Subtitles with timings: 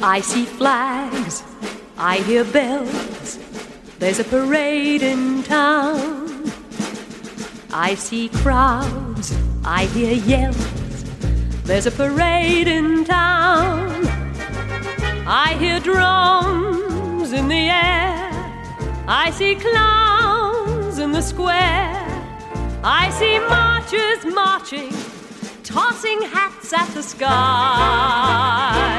[0.00, 1.42] I see flags,
[1.96, 3.38] I hear bells.
[3.98, 6.52] There's a parade in town.
[7.72, 11.04] I see crowds, I hear yells.
[11.64, 14.06] There's a parade in town.
[15.26, 18.30] I hear drums in the air.
[19.08, 22.06] I see clowns in the square.
[22.84, 24.92] I see marchers marching,
[25.64, 28.97] tossing hats at the sky.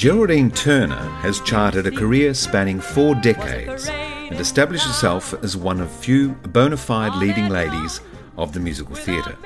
[0.00, 5.90] Geraldine Turner has charted a career spanning four decades and established herself as one of
[5.90, 8.00] few bona fide leading ladies
[8.38, 9.36] of the musical theatre.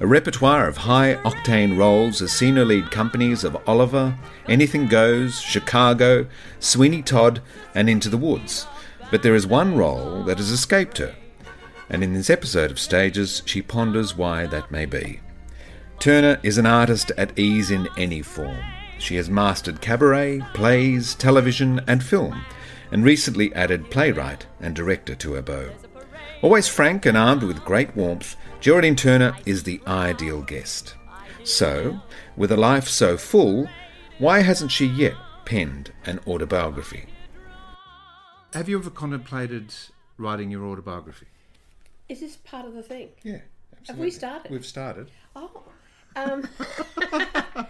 [0.00, 6.26] A repertoire of high octane roles as senior lead companies of Oliver, Anything Goes, Chicago,
[6.58, 7.40] Sweeney Todd,
[7.72, 8.66] and Into the Woods.
[9.12, 11.14] But there is one role that has escaped her,
[11.88, 15.20] and in this episode of Stages, she ponders why that may be.
[16.00, 18.73] Turner is an artist at ease in any form.
[18.98, 22.44] She has mastered cabaret, plays, television, and film,
[22.90, 25.70] and recently added playwright and director to her bow.
[26.42, 30.94] Always frank and armed with great warmth, Geraldine Turner is the ideal guest.
[31.42, 32.00] So,
[32.36, 33.68] with a life so full,
[34.18, 37.06] why hasn't she yet penned an autobiography?
[38.54, 39.74] Have you ever contemplated
[40.16, 41.26] writing your autobiography?
[42.08, 43.08] Is this part of the thing?
[43.22, 43.40] Yeah.
[43.72, 43.86] Absolutely.
[43.86, 44.50] Have we started?
[44.50, 45.10] We've started.
[45.34, 45.62] Oh.
[46.16, 46.48] Um,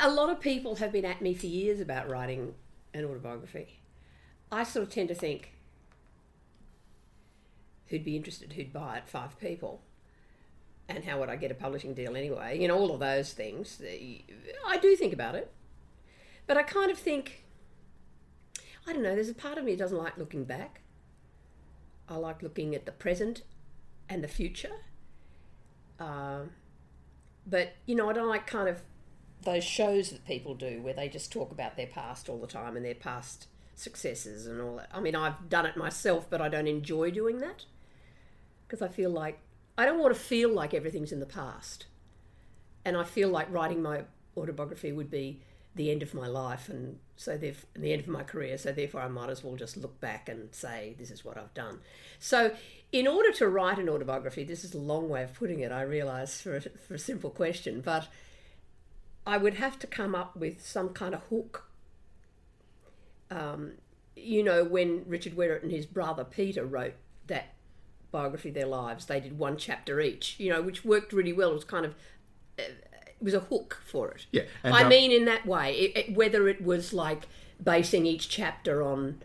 [0.00, 2.54] a lot of people have been at me for years about writing
[2.92, 3.80] an autobiography.
[4.50, 5.52] I sort of tend to think
[7.86, 9.82] who'd be interested, who'd buy it, five people.
[10.88, 12.58] And how would I get a publishing deal anyway?
[12.60, 13.80] You know, all of those things.
[14.66, 15.50] I do think about it.
[16.46, 17.44] But I kind of think,
[18.86, 20.82] I don't know, there's a part of me that doesn't like looking back.
[22.08, 23.42] I like looking at the present
[24.10, 24.76] and the future.
[25.98, 26.50] Um,
[27.46, 28.82] but you know, I don't like kind of
[29.44, 32.76] those shows that people do where they just talk about their past all the time
[32.76, 34.90] and their past successes and all that.
[34.92, 37.64] I mean, I've done it myself, but I don't enjoy doing that
[38.66, 39.38] because I feel like
[39.76, 41.86] I don't want to feel like everything's in the past.
[42.84, 44.02] And I feel like writing my
[44.36, 45.40] autobiography would be
[45.74, 49.00] the end of my life and so therefore the end of my career so therefore
[49.00, 51.80] I might as well just look back and say this is what I've done.
[52.20, 52.54] So
[52.92, 55.82] in order to write an autobiography, this is a long way of putting it, I
[55.82, 58.06] realise, for a, for a simple question, but
[59.26, 61.68] I would have to come up with some kind of hook.
[63.30, 63.72] Um,
[64.16, 66.94] you know, when Richard Wherrett and his brother Peter wrote
[67.26, 67.54] that
[68.12, 71.50] biography, Their Lives, they did one chapter each, you know, which worked really well.
[71.50, 71.94] It was kind of,
[72.58, 74.26] uh, it was a hook for it.
[74.30, 77.26] Yeah, and, I um, mean, in that way, it, it, whether it was like
[77.62, 79.22] basing each chapter on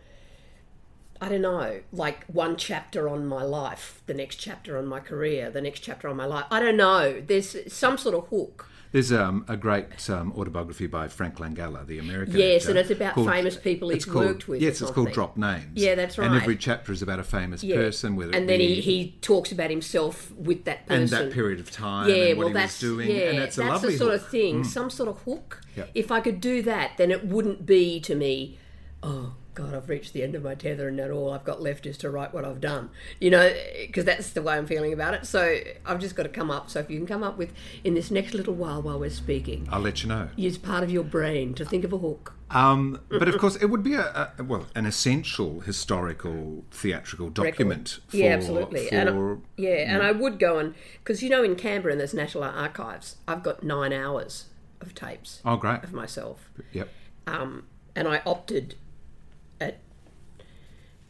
[1.22, 5.50] I don't know, like one chapter on my life, the next chapter on my career,
[5.50, 6.46] the next chapter on my life.
[6.50, 7.20] I don't know.
[7.20, 8.69] There's some sort of hook.
[8.92, 12.90] There's um, a great um, autobiography by Frank Langella, the American Yes, actor, and it's
[12.90, 14.60] about called- famous people he's called- worked with.
[14.60, 15.12] Yes, it's called.
[15.12, 15.64] Drop Names.
[15.74, 16.26] Yeah, that's right.
[16.26, 17.76] And every chapter is about a famous Yeah.
[17.76, 21.02] person, whether and then he, he talks about himself with that person.
[21.02, 23.38] and that period of time Yeah, and what well, he that's was doing, yeah, and
[23.38, 24.20] it's a that's the sort hook.
[24.22, 24.24] Mm.
[24.24, 25.60] of thing, some sort of hook.
[25.76, 25.90] Yep.
[25.94, 28.58] If I could do that, then it wouldn't be to me,
[29.04, 31.86] oh God, I've reached the end of my tether, and now all I've got left
[31.86, 32.90] is to write what I've done.
[33.18, 33.52] You know,
[33.86, 35.26] because that's the way I'm feeling about it.
[35.26, 36.70] So I've just got to come up.
[36.70, 37.52] So if you can come up with
[37.82, 40.28] in this next little while while we're speaking, I'll let you know.
[40.36, 42.34] use part of your brain to think of a hook.
[42.50, 48.00] Um, but of course, it would be a, a well an essential historical theatrical document.
[48.08, 48.88] For, yeah, absolutely.
[48.88, 52.00] For, and I, yeah, and I would go and because you know in Canberra and
[52.00, 54.46] there's National Archives, I've got nine hours
[54.80, 55.84] of tapes oh, great.
[55.84, 56.88] of myself, Yep.
[57.26, 58.74] um, and I opted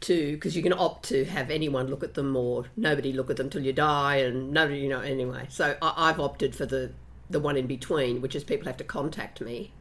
[0.01, 3.37] to because you can opt to have anyone look at them or nobody look at
[3.37, 5.45] them till you die, and nobody you know anyway.
[5.49, 6.91] So I, I've opted for the
[7.29, 9.71] the one in between, which is people have to contact me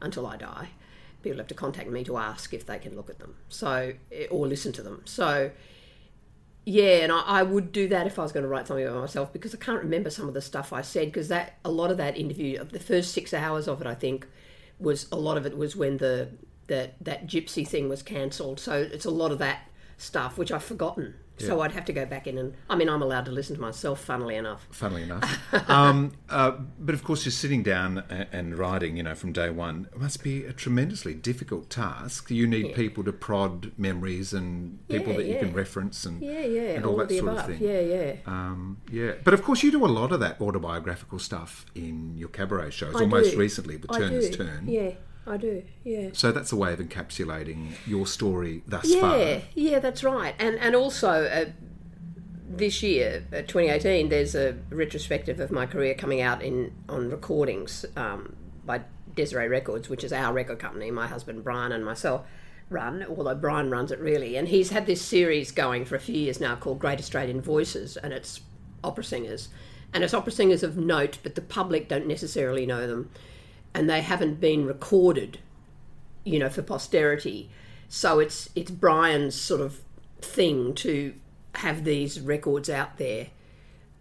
[0.00, 0.68] until I die.
[1.22, 4.26] People have to contact me to ask if they can look at them, so eh,
[4.30, 5.02] or listen to them.
[5.04, 5.50] So
[6.68, 9.00] yeah, and I, I would do that if I was going to write something about
[9.00, 11.92] myself because I can't remember some of the stuff I said because that a lot
[11.92, 14.26] of that interview, the first six hours of it, I think,
[14.80, 16.28] was a lot of it was when the
[16.68, 18.60] that that gypsy thing was cancelled.
[18.60, 19.68] So it's a lot of that
[19.98, 21.14] stuff which I've forgotten.
[21.38, 23.60] So I'd have to go back in and I mean I'm allowed to listen to
[23.60, 24.66] myself, funnily enough.
[24.70, 28.96] Funnily enough, um, uh, but of course, you're sitting down a- and writing.
[28.96, 32.30] You know, from day one, it must be a tremendously difficult task.
[32.30, 36.40] You need people to prod memories and people Yeah, that you can reference and Yeah,
[36.40, 37.38] yeah, and all, all that sort above.
[37.50, 37.68] of thing.
[37.68, 38.12] Yeah, yeah.
[38.24, 42.30] Um, yeah, but of course you do a lot of that autobiographical stuff in your
[42.30, 43.36] cabaret shows, I or most do.
[43.38, 44.36] recently with I Turner's do.
[44.38, 44.68] Turn.
[44.68, 44.92] Yeah,
[45.26, 45.62] I do.
[45.84, 46.10] Yeah.
[46.12, 49.18] So that's a way of encapsulating your story thus Yeah, far.
[49.18, 50.34] yeah, yeah, that's right.
[50.38, 51.46] And and also uh,
[52.48, 57.84] this year, uh, 2018, there's a retrospective of my career coming out in on recordings
[57.96, 58.82] um, by
[59.14, 62.22] Desiree Records, which is our record company, my husband Brian and myself
[62.68, 64.36] run, although Brian runs it really.
[64.36, 67.96] And he's had this series going for a few years now called Great Australian Voices,
[67.96, 68.40] and it's
[68.84, 69.48] opera singers.
[69.94, 73.10] And it's opera singers of note, but the public don't necessarily know them.
[73.76, 75.38] And they haven't been recorded,
[76.24, 77.50] you know, for posterity.
[77.88, 79.80] So it's it's Brian's sort of
[80.20, 81.14] thing to
[81.56, 83.28] have these records out there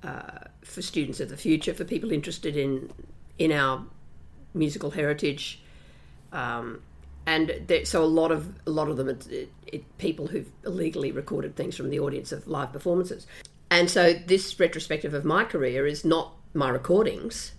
[0.01, 2.91] uh, for students of the future, for people interested in
[3.37, 3.85] in our
[4.53, 5.61] musical heritage.
[6.31, 6.81] Um,
[7.25, 10.49] and there, so a lot of a lot of them it, it, it, people who've
[10.65, 13.25] illegally recorded things from the audience of live performances
[13.71, 17.53] and so this retrospective of my career is not my recordings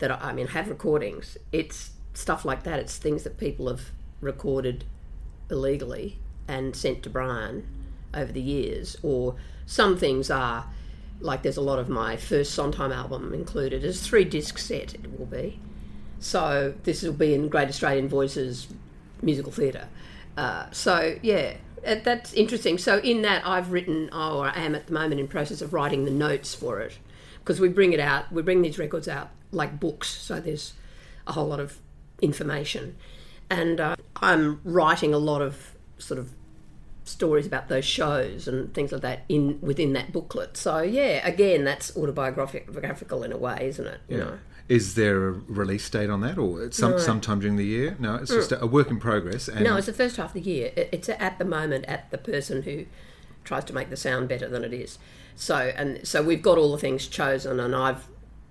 [0.00, 3.90] that I, I mean have recordings it's stuff like that it's things that people have
[4.20, 4.84] recorded
[5.50, 6.18] illegally
[6.48, 7.66] and sent to Brian
[8.12, 9.36] over the years or
[9.66, 10.66] some things are
[11.20, 15.18] like there's a lot of my first Sondheim album included as three disc set it
[15.18, 15.60] will be
[16.20, 18.68] so this will be in Great Australian Voices
[19.22, 19.88] musical theatre.
[20.36, 22.78] Uh, so yeah, that's interesting.
[22.78, 25.72] So in that, I've written, oh, or I am at the moment in process of
[25.72, 26.98] writing the notes for it
[27.38, 28.30] because we bring it out.
[28.30, 30.74] We bring these records out like books, so there's
[31.26, 31.78] a whole lot of
[32.22, 32.96] information,
[33.48, 36.30] and uh, I'm writing a lot of sort of
[37.04, 40.56] stories about those shows and things like that in within that booklet.
[40.56, 44.00] So yeah, again, that's autobiographical in a way, isn't it?
[44.08, 44.24] You yeah.
[44.24, 44.38] know.
[44.68, 46.98] Is there a release date on that, or some No.
[46.98, 47.96] sometime during the year?
[47.98, 49.48] No, it's just a, a work in progress.
[49.48, 50.70] And No, it's the first half of the year.
[50.76, 52.86] It's at the moment at the person who
[53.42, 54.98] tries to make the sound better than it is.
[55.34, 58.06] So and so we've got all the things chosen, and I've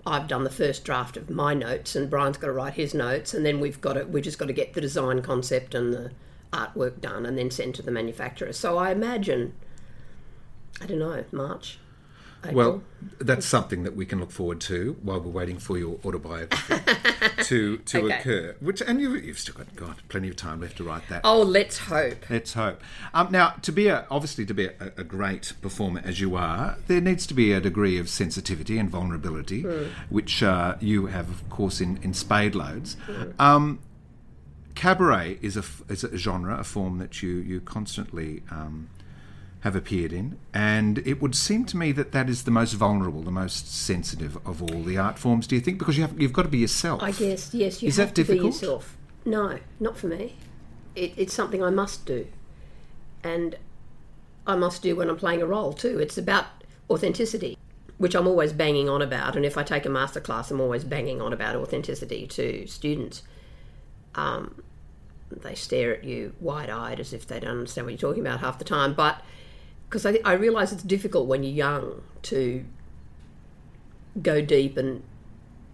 [0.09, 3.33] I've done the first draft of my notes, and Brian's got to write his notes,
[3.33, 6.11] and then we've got to we just got to get the design concept and the
[6.51, 8.51] artwork done, and then send to the manufacturer.
[8.51, 9.53] So I imagine,
[10.81, 11.77] I don't know, March.
[12.43, 12.55] April.
[12.55, 12.83] Well,
[13.19, 16.75] that's something that we can look forward to while we're waiting for your autobiography
[17.43, 18.17] to to Okay.
[18.19, 18.55] occur.
[18.61, 21.21] Which and you've, you've still got God, plenty of time left to write that.
[21.25, 22.29] oh, let's hope.
[22.29, 22.81] Let's hope.
[23.13, 26.77] Um, now, to be a, obviously to be a, a great performer as you are,
[26.87, 29.63] there needs to be a degree of sensitivity and vulnerability,
[30.09, 32.95] which uh, you have, of course, in, in spade loads.
[33.37, 33.79] Um,
[34.75, 38.89] cabaret is a, is a genre, a form that you you constantly um,
[39.61, 43.21] have appeared in, and it would seem to me that that is the most vulnerable,
[43.21, 45.47] the most sensitive of all the art forms.
[45.47, 45.79] Do you think?
[45.79, 47.03] Because you have you've got to be yourself.
[47.03, 47.81] I guess yes.
[47.81, 48.95] You Is have that to be yourself.
[49.25, 50.35] No, not for me.
[50.95, 52.27] It, it's something I must do,
[53.23, 53.57] and
[54.47, 55.99] I must do when I'm playing a role too.
[55.99, 56.45] It's about
[56.89, 57.57] authenticity,
[57.97, 59.35] which I'm always banging on about.
[59.35, 63.23] And if I take a master class, I'm always banging on about authenticity to students.
[64.15, 64.63] Um,
[65.29, 68.57] they stare at you wide-eyed as if they don't understand what you're talking about half
[68.57, 68.93] the time.
[68.93, 69.21] But
[69.89, 72.63] because I, I realise it's difficult when you're young to
[74.21, 75.01] go deep and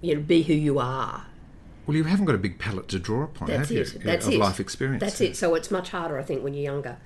[0.01, 1.25] you know be who you are
[1.85, 3.85] Well, you haven't got a big palette to draw upon, that's have you?
[3.99, 4.39] That's of it.
[4.39, 5.01] life experience.
[5.01, 5.35] That's it.
[5.35, 6.97] So it's much harder, I think, when you're younger,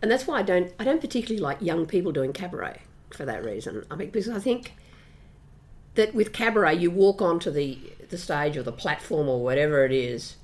[0.00, 0.72] and that's why I don't.
[0.78, 3.84] I don't particularly like young people doing cabaret for that reason.
[3.90, 4.74] I mean, because I think
[5.94, 7.78] that with cabaret, you walk onto the
[8.08, 10.36] the stage or the platform or whatever it is,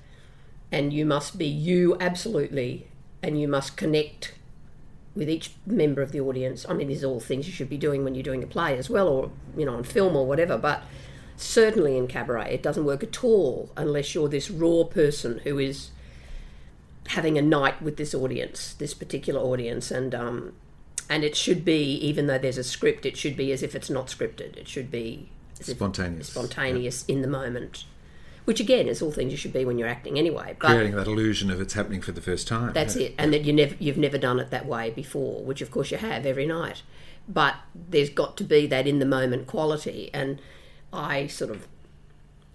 [0.73, 2.89] and you must be you absolutely,
[3.23, 4.35] and you must connect
[5.15, 6.65] with each member of the audience.
[6.69, 8.77] I mean, these are all things you should be doing when you're doing a play
[8.79, 10.57] as well, or you know, on film or whatever.
[10.57, 10.83] But
[11.37, 15.91] certainly in cabaret, it doesn't work at all unless you're this raw person who is
[17.09, 20.53] having a night with this audience, this particular audience, and um,
[21.11, 23.91] and it should be, even though there's a script, it should be as if it's
[23.91, 24.57] not scripted.
[24.57, 25.29] It should be
[25.61, 26.29] Spontaneous.
[26.29, 27.85] spontaneous in the moment,
[28.45, 30.57] which again is all things you should be when you're acting anyway.
[30.59, 32.73] But creating that illusion of it's happening for the first time.
[32.73, 35.71] that's it, and that you never you've never done it that way before, which of
[35.71, 36.83] course you have every night.
[37.29, 40.41] But there's got to be that in the moment quality, and
[40.93, 41.69] I sort of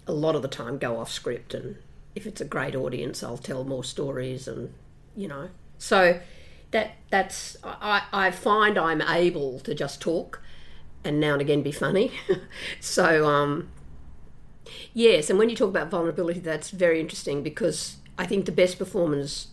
[0.06, 1.76] a lot of the time go off script, and
[2.14, 4.74] if it's a great audience, I'll tell more stories, and
[5.16, 6.20] you know, so
[6.70, 10.42] that that's I, I find I'm able to just talk,
[11.02, 12.12] and now and again be funny.
[12.80, 13.70] so um,
[14.94, 18.78] yes, and when you talk about vulnerability, that's very interesting because I think the best
[18.78, 19.48] performers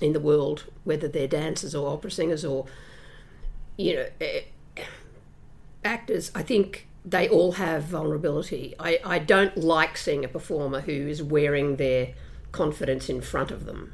[0.00, 2.66] in the world, whether they're dancers or opera singers or
[3.76, 4.42] you know eh,
[5.84, 8.74] actors, I think they all have vulnerability.
[8.78, 12.14] I, I don't like seeing a performer who is wearing their
[12.52, 13.92] confidence in front of them.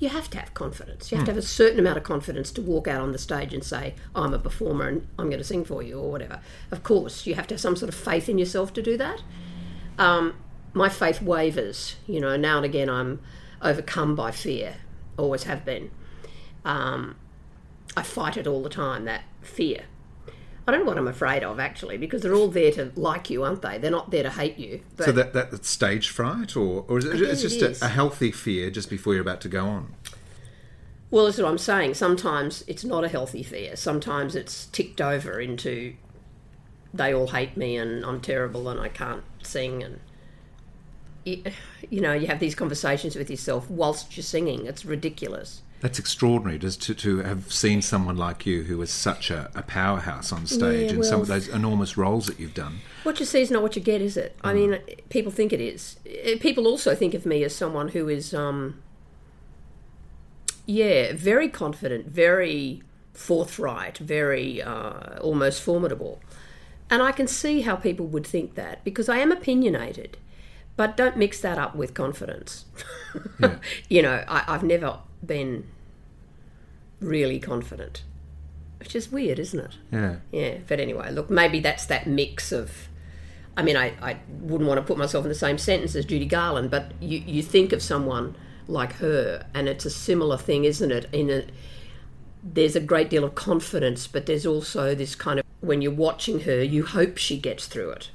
[0.00, 1.12] You have to have confidence.
[1.12, 3.52] You have to have a certain amount of confidence to walk out on the stage
[3.52, 6.40] and say, I'm a performer and I'm going to sing for you or whatever.
[6.70, 9.22] Of course, you have to have some sort of faith in yourself to do that.
[9.98, 10.34] Um,
[10.72, 11.96] my faith wavers.
[12.06, 13.20] You know, now and again I'm
[13.60, 14.76] overcome by fear,
[15.18, 15.90] always have been.
[16.64, 17.16] Um,
[17.94, 19.84] I fight it all the time, that fear.
[20.70, 23.42] I don't know what I'm afraid of actually, because they're all there to like you,
[23.42, 23.76] aren't they?
[23.78, 24.82] They're not there to hate you.
[24.96, 27.82] But So that, that's stage fright, or, or is it, it's just is.
[27.82, 29.94] a, a healthy fear just before you're about to go on?
[31.10, 31.94] Well, that's what I'm saying.
[31.94, 33.74] Sometimes it's not a healthy fear.
[33.74, 35.94] Sometimes it's ticked over into
[36.94, 39.98] they all hate me and I'm terrible and I can't sing and
[41.24, 41.42] you,
[41.88, 44.66] you know you have these conversations with yourself whilst you're singing.
[44.66, 45.62] It's ridiculous.
[45.80, 49.62] That's extraordinary, just to, to have seen someone like you who is such a, a
[49.62, 52.80] powerhouse on stage Yeah, and some of those enormous roles that you've done.
[53.02, 54.36] What you see is not what you get, is it?
[54.44, 55.96] I mean, people think it is.
[56.06, 58.82] Eh, People also think of me as someone who is, um,
[60.66, 62.82] yeah, very confident, very
[63.14, 66.20] forthright, very uh, almost formidable.
[66.90, 70.18] And I can see how people would think that because I am opinionated.
[70.76, 72.64] But don't mix that up with confidence.
[73.38, 73.56] Yeah.
[73.88, 75.66] you know, I, I've never been
[77.00, 78.02] really confident,
[78.78, 79.76] which is weird, isn't it?
[79.92, 80.16] Yeah.
[80.32, 82.88] Yeah, but anyway, look, maybe that's that mix of.
[83.56, 86.26] I mean, I, I wouldn't want to put myself in the same sentence as Judy
[86.26, 88.36] Garland, but you, you think of someone
[88.68, 91.08] like her, and it's a similar thing, isn't it?
[91.12, 91.44] In a,
[92.42, 96.40] there's a great deal of confidence, but there's also this kind of when you're watching
[96.40, 98.10] her, you hope she gets through it.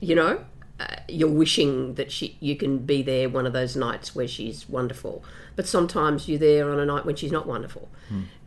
[0.00, 0.44] You know,
[0.82, 4.68] uh, you're wishing that she you can be there one of those nights where she's
[4.68, 5.22] wonderful,
[5.54, 7.88] but sometimes you're there on a night when she's not wonderful,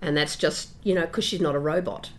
[0.02, 2.12] and that's just you know because she's not a robot,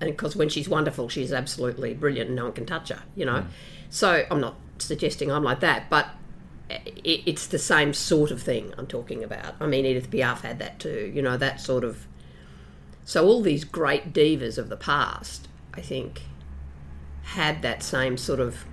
[0.00, 3.02] and because when she's wonderful, she's absolutely brilliant, and no one can touch her.
[3.16, 3.46] You know,
[3.90, 6.08] so I'm not suggesting I'm like that, but
[6.70, 9.54] it, it's the same sort of thing I'm talking about.
[9.60, 11.10] I mean, Edith Piaf had that too.
[11.14, 12.06] You know, that sort of.
[13.04, 16.22] So all these great divas of the past, I think,
[17.22, 18.64] had that same sort of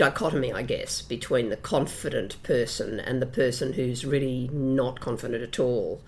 [0.00, 5.60] dichotomy, I guess, between the confident person and the person who's really not confident at
[5.60, 6.00] all.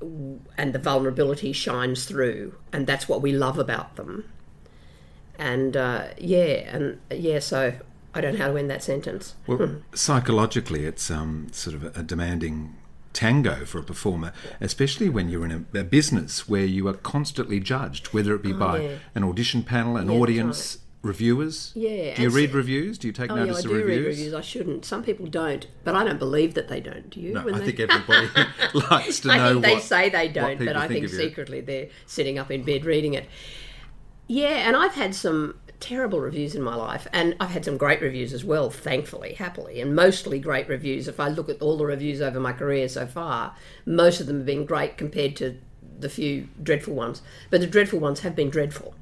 [0.00, 4.24] And the vulnerability shines through, and that's what we love about them.
[5.38, 7.74] And uh, yeah, and yeah, so
[8.12, 9.36] I don't know how to end that sentence.
[9.46, 12.74] Well, psychologically, it's um, sort of a demanding
[13.12, 17.60] tango for a performer, especially when you're in a, a business where you are constantly
[17.60, 18.96] judged, whether it be by Oh, yeah.
[19.14, 21.72] an audition panel, an Yeah, audience, reviewers.
[21.74, 22.98] Yeah, Do you read reviews?
[22.98, 23.98] Do you take Oh yeah, notice I of do reviews?
[23.98, 24.34] read reviews.
[24.34, 24.84] I shouldn't.
[24.84, 27.10] Some people don't, but I don't believe that they don't.
[27.10, 27.32] Do you?
[27.34, 28.28] No, I they- think everybody
[28.90, 29.34] likes to know.
[29.34, 31.08] I think they what, say they don't, but I think, you.
[31.08, 33.26] secretly they're sitting up in bed reading it.
[34.26, 38.00] Yeah, and I've had some terrible reviews in my life, and I've had some great
[38.02, 41.08] reviews as well, thankfully, happily, and mostly great reviews.
[41.08, 43.54] If I look at all the reviews over my career so far,
[43.86, 45.56] most of them have been great compared to
[45.98, 47.22] the few dreadful ones.
[47.50, 48.94] But the dreadful ones have been dreadful.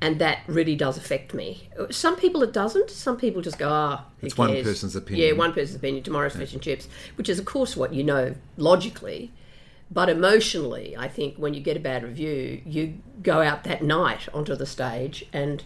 [0.00, 1.68] And that really does affect me.
[1.90, 2.88] Some people it doesn't.
[2.90, 5.28] Some people just go, ah, who It's one person's opinion.
[5.28, 6.04] Yeah, one person's opinion.
[6.04, 9.32] Tomorrow's fish and chips, which is of course what you know logically,
[9.90, 14.28] but emotionally, I think when you get a bad review, you go out that night
[14.34, 15.64] onto the stage, and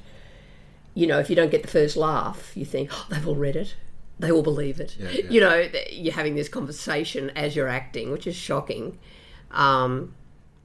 [0.94, 3.56] you know if you don't get the first laugh, you think oh, they've all read
[3.56, 3.74] it,
[4.18, 4.96] they all believe it.
[4.98, 5.30] Yeah, yeah.
[5.30, 8.98] You know, you're having this conversation as you're acting, which is shocking.
[9.50, 10.14] Um,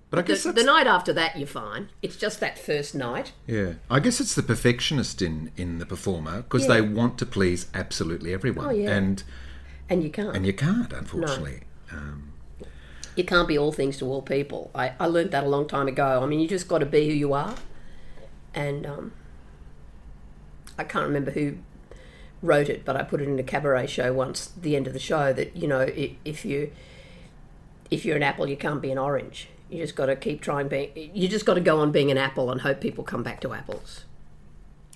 [0.09, 1.89] But I the, guess that's, the night after that, you're fine.
[2.01, 3.33] It's just that first night.
[3.45, 6.75] yeah, I guess it's the perfectionist in in the performer because Yeah.
[6.75, 8.95] they want to please absolutely everyone, Oh, yeah.
[8.95, 9.23] and
[9.89, 10.35] And you can't.
[10.35, 11.61] and you can't, unfortunately.
[11.91, 12.31] Um,
[13.17, 14.69] you can't be all things to all people.
[14.75, 16.21] I, I learned that a long time ago.
[16.23, 17.55] I mean, you just got to be who you are.
[18.53, 19.11] And um,
[20.77, 21.57] I can't remember who
[22.41, 24.51] wrote it, but I put it in a cabaret show once.
[24.61, 26.71] The end of the show, that you know, if, if you
[27.89, 29.49] if you're an apple, you can't be an orange.
[29.69, 30.91] You just got to keep trying being.
[31.13, 33.53] You just got to go on being an apple and hope people come back to
[33.53, 34.05] apples.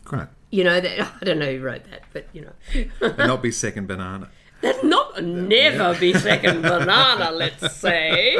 [0.05, 3.41] great, You know that I don't know who wrote that, but you know, and not
[3.41, 4.29] be second banana.
[4.61, 7.31] that's not never be second banana.
[7.31, 8.37] Let's say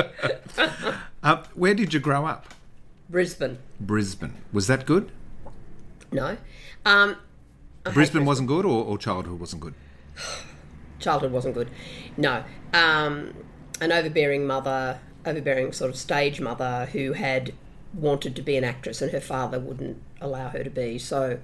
[1.24, 2.48] Uh, where did you grow up?
[3.10, 3.58] Brisbane.
[3.80, 4.36] Brisbane.
[4.54, 5.12] Was that good?
[6.14, 6.38] No.
[6.86, 7.18] Um,
[7.84, 9.74] Brisbane wasn't good, or, or childhood wasn't good.
[11.00, 11.70] childhood wasn't good.
[12.18, 12.44] No.
[12.74, 13.34] Um,
[13.82, 17.54] an overbearing mother, overbearing sort of stage mother who had
[17.94, 20.98] wanted to be an actress and her father wouldn't allow her to be.
[20.98, 21.40] So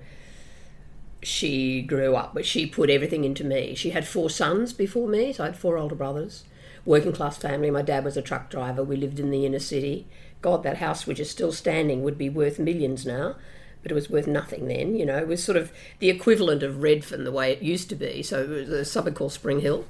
[1.21, 3.75] she grew up, but she put everything into me.
[3.75, 6.43] She had four sons before me, so I had four older brothers.
[6.85, 7.69] Working class family.
[7.69, 8.83] My dad was a truck driver.
[8.83, 10.07] We lived in the inner city.
[10.41, 13.35] God, that house, which is still standing, would be worth millions now,
[13.81, 14.95] but it was worth nothing then.
[14.95, 17.95] You know, it was sort of the equivalent of Redfern the way it used to
[17.95, 18.23] be.
[18.23, 19.85] So it was a suburb called Spring Hill,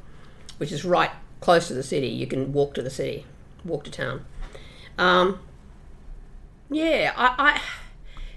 [0.57, 2.07] which is right close to the city.
[2.07, 3.25] You can walk to the city,
[3.67, 4.25] walk to town.
[4.97, 5.39] Um,
[6.69, 7.61] yeah, I, I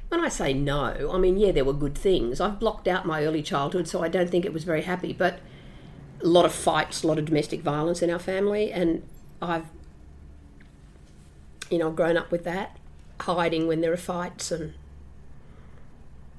[0.08, 2.40] when I say no, I mean yeah, there were good things.
[2.40, 5.12] I've blocked out my early childhood, so I don't think it was very happy.
[5.12, 5.40] But
[6.22, 9.02] a lot of fights, a lot of domestic violence in our family, and
[9.40, 9.66] I've
[11.70, 12.78] you know grown up with that.
[13.20, 14.74] hiding when there are fights and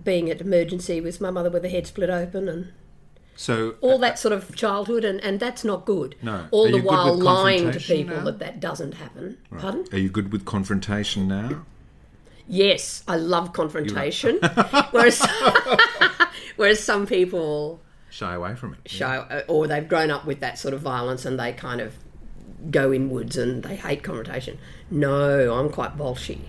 [0.04, 2.74] being at emergency with my mother with her head split open and
[3.36, 6.16] So, all that sort of childhood, and, and that's not good.
[6.22, 6.48] No.
[6.52, 8.24] All Are the while lying to people now?
[8.26, 9.38] that that doesn't happen.
[9.58, 9.86] Pardon?
[9.92, 11.66] are you good with confrontation now?
[12.48, 14.38] Yes, I love confrontation.
[14.92, 15.26] whereas,
[16.58, 18.92] whereas some people Shy away from it.
[18.92, 21.96] show, uh, or they've grown up with that sort of violence and they kind of
[22.70, 24.58] go inwards and they hate confrontation.
[24.90, 26.40] No, I'm quite bolshy.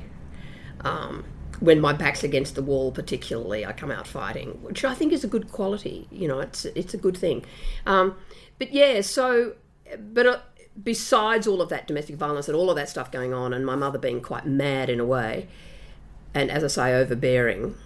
[0.80, 1.24] Um,
[1.62, 5.22] when my back's against the wall, particularly, I come out fighting, which I think is
[5.22, 6.08] a good quality.
[6.10, 7.44] You know, it's it's a good thing.
[7.86, 8.16] Um,
[8.58, 9.54] but yeah, so
[10.12, 10.40] but uh,
[10.82, 13.76] besides all of that domestic violence and all of that stuff going on, and my
[13.76, 15.46] mother being quite mad in a way,
[16.34, 17.76] and as I say, overbearing,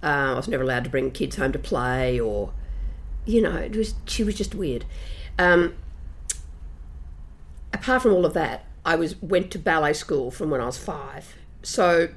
[0.00, 2.52] uh, I was never allowed to bring kids home to play or
[3.26, 4.84] you know, it was she was just weird.
[5.40, 5.74] Um,
[7.72, 10.78] apart from all of that, I was went to ballet school from when I was
[10.78, 11.34] five.
[11.64, 12.10] So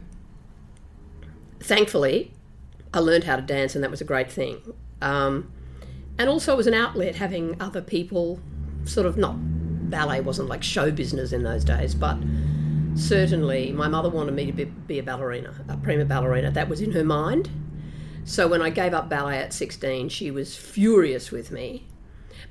[1.59, 2.31] thankfully,
[2.93, 4.61] I learned how to dance, and that was a great thing.
[5.01, 5.51] Um,
[6.17, 8.39] and also, it was an outlet having other people,
[8.85, 9.35] sort of not
[9.89, 12.17] ballet wasn't like show business in those days, but
[12.95, 16.51] certainly my mother wanted me to be, be a ballerina, a prima ballerina.
[16.51, 17.49] That was in her mind.
[18.25, 21.87] So when I gave up ballet at 16, she was furious with me.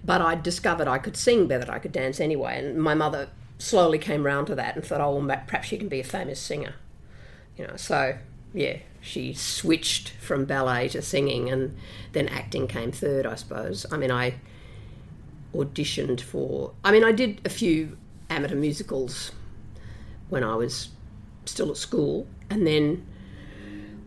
[0.05, 2.59] But I discovered I could sing better, I could dance anyway.
[2.59, 5.89] And my mother slowly came round to that and thought, oh, well, perhaps she can
[5.89, 6.75] be a famous singer.
[7.57, 8.17] You know, so
[8.55, 11.77] yeah, she switched from ballet to singing, and
[12.13, 13.87] then acting came third, I suppose.
[13.91, 14.35] I mean, I
[15.55, 17.97] auditioned for, I mean, I did a few
[18.29, 19.31] amateur musicals
[20.29, 20.89] when I was
[21.45, 23.07] still at school, and then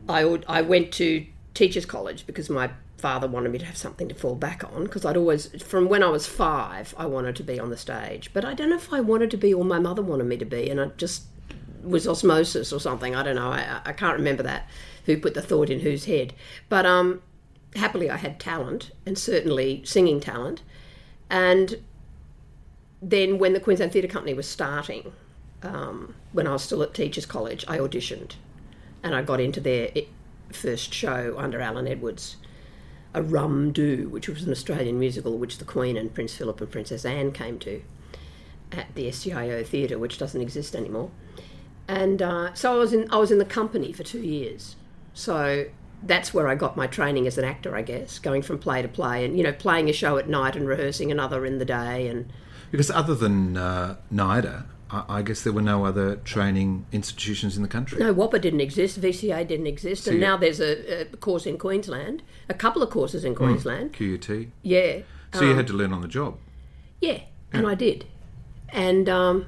[0.09, 4.15] I, I went to teachers college because my father wanted me to have something to
[4.15, 7.57] fall back on because I'd always from when I was 5 I wanted to be
[7.57, 8.31] on the stage.
[8.33, 10.45] But I don't know if I wanted to be or my mother wanted me to
[10.45, 11.23] be and it just
[11.81, 13.15] was osmosis or something.
[13.15, 13.51] I don't know.
[13.51, 14.67] I, I can't remember that
[15.15, 16.33] who put the thought in whose head
[16.69, 17.21] but um
[17.75, 20.61] happily I had talent and certainly singing talent
[21.29, 21.81] and
[23.01, 25.13] then when the Queensland Theatre Company was starting
[25.61, 28.33] um, when I was still at teachers college I auditioned
[29.03, 29.91] and I got into their
[30.51, 32.37] first show under Alan Edwards,
[33.13, 36.71] a Rum Do, which was an Australian musical which the Queen and Prince Philip and
[36.71, 37.81] Princess Anne came to
[38.71, 41.09] at the SGIO Theatre, which doesn't exist anymore.
[41.87, 44.75] And uh, so I was in I was in the company for two years.
[45.13, 45.65] So
[46.03, 48.87] that's where I got my training as an actor, I guess, going from play to
[48.87, 52.07] play, and you know, playing a show at night and rehearsing another in the day,
[52.07, 52.31] and
[52.71, 57.63] Because other than uh, NIDA, I, I guess there were no other training institutions in
[57.63, 57.99] the country.
[57.99, 62.23] No, WAAPA didn't exist, VCA didn't exist, and now there's a, a course in Queensland,
[62.47, 63.93] a couple of courses in Queensland.
[63.93, 64.47] QUT.
[64.61, 64.99] Yeah.
[65.33, 66.37] So you had to learn on the job.
[67.01, 67.21] Yeah,
[67.53, 68.05] and I did.
[68.69, 69.45] And um,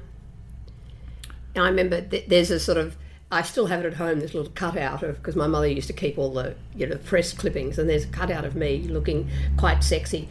[1.56, 2.96] I remember th- there's a sort of
[3.32, 4.20] I still have it at home.
[4.20, 7.32] This little cutout of because my mother used to keep all the you know press
[7.32, 10.28] clippings, and there's a cutout of me looking quite sexy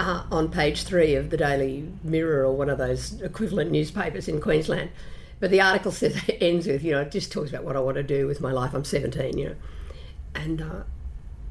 [0.00, 4.40] uh, on page three of the Daily Mirror or one of those equivalent newspapers in
[4.40, 4.90] Queensland.
[5.38, 7.96] But the article says ends with you know it just talks about what I want
[7.96, 8.74] to do with my life.
[8.74, 9.56] I'm 17, you know,
[10.34, 10.82] and uh,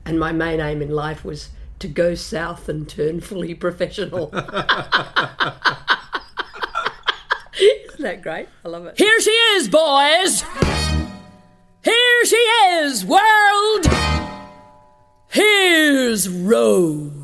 [0.06, 4.34] and my main aim in life was to go south and turn fully professional.
[8.00, 8.48] Isn't that great?
[8.64, 8.98] I love it.
[8.98, 10.42] Here she is, boys!
[11.84, 13.88] Here she is, world!
[15.28, 17.18] Here's Rose.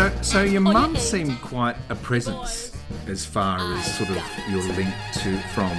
[0.00, 0.98] So, so your mum yeah.
[0.98, 2.74] seemed quite a presence
[3.06, 4.16] as far as sort of
[4.48, 5.76] your link to from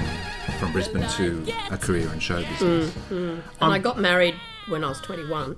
[0.59, 2.91] from Brisbane to a career in show business.
[2.91, 3.41] Mm, mm.
[3.61, 4.35] And I um, got married
[4.67, 5.55] when I was 21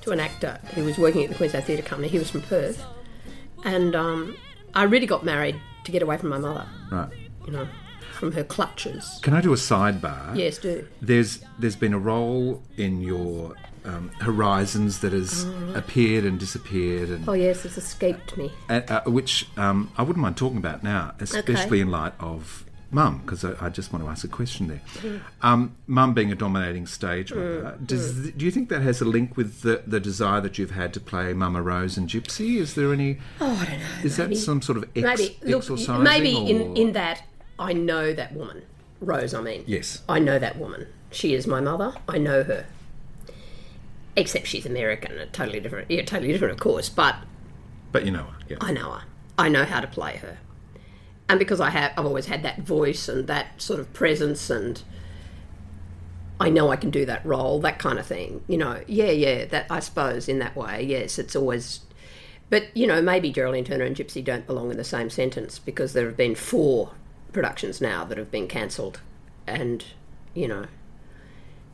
[0.00, 2.08] to an actor who was working at the Queensland Theatre Company.
[2.08, 2.82] He was from Perth.
[3.64, 4.34] And um,
[4.72, 7.10] I really got married to get away from my mother, Right.
[7.44, 7.68] you know,
[8.12, 9.20] from her clutches.
[9.24, 10.34] Can I do a sidebar?
[10.34, 10.88] Yes, do.
[11.02, 15.44] There's there's been a role in your um, Horizons that has
[15.74, 18.52] appeared and disappeared, and Oh, yes, it's escaped me.
[18.68, 23.18] uh, uh, which um, I wouldn't mind talking about now, especially in light of Mum,
[23.24, 25.20] because I, I just want to ask a question there.
[25.42, 29.04] Um, Mum being a dominating stage mother, does th- do you think that has a
[29.04, 32.56] link with the, the desire that you've had to play Mama Rose and Gypsy?
[32.58, 33.18] Is there any?
[33.40, 33.86] Oh, I don't know.
[34.04, 35.68] Is that some sort of ex- maybe look,
[36.00, 37.22] maybe or- in, in that
[37.58, 38.62] I know that woman,
[39.00, 39.34] Rose.
[39.34, 40.02] I mean, Yes.
[40.08, 40.86] I know that woman.
[41.10, 41.92] She is my mother.
[42.08, 42.66] I know her.
[44.16, 45.90] Except she's American, a totally different.
[45.90, 46.88] Yeah, totally different, of course.
[46.88, 47.16] But
[47.92, 48.56] But you know, her, yeah.
[48.60, 49.02] I know her.
[49.38, 50.38] I know how to play her.
[51.28, 54.82] and because I have, I've always had that voice and that sort of presence, and
[56.38, 58.42] I know I can do that role, that kind of thing.
[58.48, 59.44] You know, yeah, yeah.
[59.46, 61.80] That I suppose in that way, yes, it's always.
[62.48, 65.92] But you know, maybe Geraldine Turner and Gypsy don't belong in the same sentence because
[65.92, 66.92] there have been four
[67.32, 69.00] productions now that have been cancelled,
[69.46, 69.84] and
[70.34, 70.66] you know,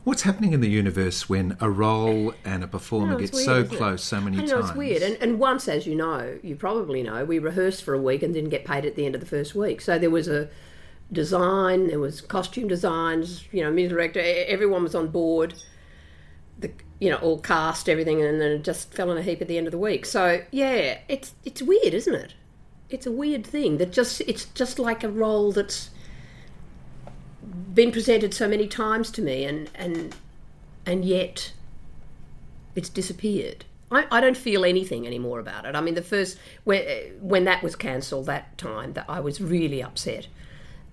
[0.03, 3.45] What's happening in the universe when a role and a performer oh, it's get weird,
[3.45, 3.77] so isn't it?
[3.77, 4.69] close so many I know times?
[4.69, 8.01] it's weird, and, and once, as you know, you probably know, we rehearsed for a
[8.01, 9.79] week and didn't get paid at the end of the first week.
[9.79, 10.49] So there was a
[11.13, 15.53] design, there was costume designs, you know, music director, everyone was on board.
[16.59, 19.47] The you know all cast everything, and then it just fell in a heap at
[19.47, 20.05] the end of the week.
[20.05, 22.33] So yeah, it's it's weird, isn't it?
[22.89, 25.89] It's a weird thing that just it's just like a role that's
[27.73, 30.15] been presented so many times to me, and and
[30.85, 31.53] and yet
[32.75, 33.65] it's disappeared.
[33.91, 35.75] I, I don't feel anything anymore about it.
[35.75, 36.83] I mean, the first when
[37.19, 40.27] when that was cancelled, that time that I was really upset,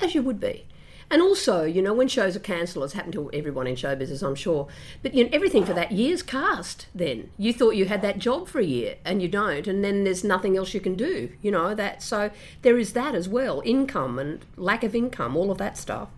[0.00, 0.66] as you would be.
[1.12, 4.22] And also, you know, when shows are cancelled, it's happened to everyone in show business,
[4.22, 4.68] I'm sure.
[5.02, 6.86] But you know, everything for that year's cast.
[6.94, 10.04] Then you thought you had that job for a year, and you don't, and then
[10.04, 11.32] there's nothing else you can do.
[11.42, 12.00] You know that.
[12.00, 12.30] So
[12.62, 16.10] there is that as well, income and lack of income, all of that stuff.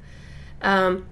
[0.63, 1.07] Um,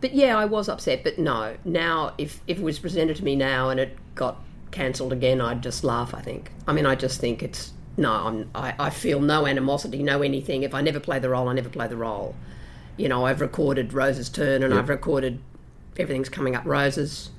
[0.00, 1.04] but yeah, I was upset.
[1.04, 4.36] But no, now if if it was presented to me now and it got
[4.70, 6.14] cancelled again, I'd just laugh.
[6.14, 6.50] I think.
[6.66, 8.12] I mean, I just think it's no.
[8.12, 10.62] I'm, I I feel no animosity, no anything.
[10.62, 12.34] If I never play the role, I never play the role.
[12.96, 14.82] You know, I've recorded Rose's turn, and Yep.
[14.84, 15.40] I've recorded
[15.98, 17.30] everything's coming up Roses.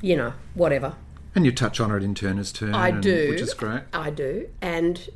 [0.00, 0.94] You know, whatever.
[1.34, 3.30] And you touch on it in Turner's turn, I and- do.
[3.30, 3.82] which is great.
[3.92, 5.08] I do, and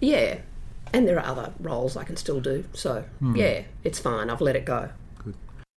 [0.00, 0.38] yeah,
[0.94, 2.64] and there are other roles I can still do.
[2.72, 3.36] So Hmm.
[3.36, 4.30] yeah, it's fine.
[4.30, 4.90] I've let it go.
[5.22, 5.34] Good.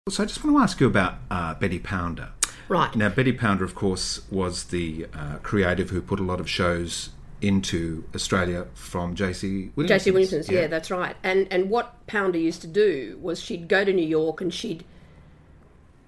[0.09, 2.29] So I just want to ask you about uh, Betty Pounder.
[2.69, 2.95] Right.
[2.95, 7.09] Now, Betty Pounder, of course, was the uh, creative who put a lot of shows
[7.41, 9.71] into Australia from J.C.
[9.75, 10.03] Williams.
[10.03, 10.67] JC Williamson's, yeah.
[10.67, 11.15] that's right.
[11.23, 14.83] And and what Pounder used to do was she'd go to New York and she'd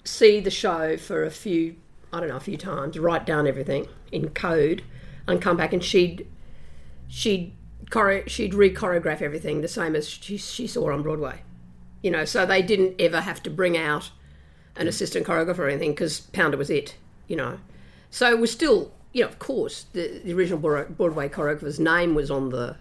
[0.03, 1.75] see the show for a few,
[2.11, 4.83] I don't know, a few times, write down everything in code,
[5.27, 6.27] and come back and she'd
[7.07, 7.53] she'd
[7.91, 11.41] chore- she'd re-choreograph everything the same as she, she saw on Broadway.
[12.01, 14.11] You know, so they didn't ever have to bring out
[14.75, 16.95] an assistant choreographer or anything because Pounder was it.
[17.27, 17.59] You know,
[18.09, 22.31] so it was still, you know, of course, the, the original Broadway choreographer's name was
[22.31, 22.77] on the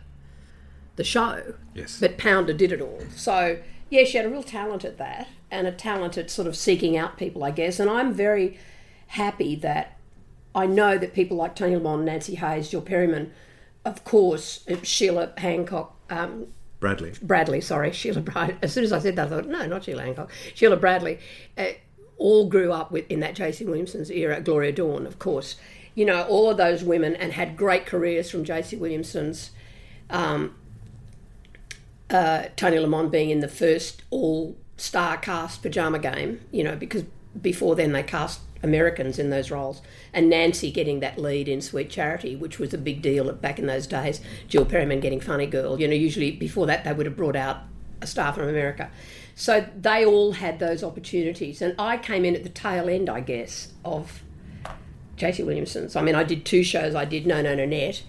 [0.96, 1.54] the show.
[1.74, 1.98] Yes.
[2.00, 3.00] But Pounder did it all.
[3.14, 6.56] So, yeah, she had a real talent at that and a talent at sort of
[6.56, 7.78] seeking out people, I guess.
[7.78, 8.58] And I'm very
[9.06, 9.96] happy that
[10.54, 13.32] I know that people like Toni Lamond, Nancy Hayes, Jill Perryman,
[13.88, 16.48] of course, Sheila Hancock, um,
[16.80, 17.12] Bradley.
[17.22, 18.56] Bradley, sorry, Sheila Bradley.
[18.62, 20.30] As soon as I said that, I thought, no, not Sheila Hancock.
[20.54, 21.18] Sheila Bradley
[21.56, 21.70] uh,
[22.18, 23.64] all grew up with in that J.C.
[23.64, 25.56] Williamson's era, Gloria Dawn, of course.
[25.94, 28.76] You know, all of those women and had great careers from J.C.
[28.76, 29.50] Williamson's.
[30.10, 30.54] Um,
[32.10, 37.04] uh, Toni Lamond being in the first all star cast pajama game, you know, because
[37.40, 41.90] before then they cast Americans in those roles, and Nancy getting that lead in Sweet
[41.90, 44.20] Charity, which was a big deal back in those days.
[44.48, 47.58] Jill Perryman getting Funny Girl, you know, usually before that they would have brought out
[48.00, 48.90] a star from America.
[49.34, 53.20] So they all had those opportunities, and I came in at the tail end, I
[53.20, 54.22] guess, of
[55.16, 55.94] JC Williamson's.
[55.94, 56.94] I mean, I did two shows.
[56.94, 58.02] I did No No Nanette,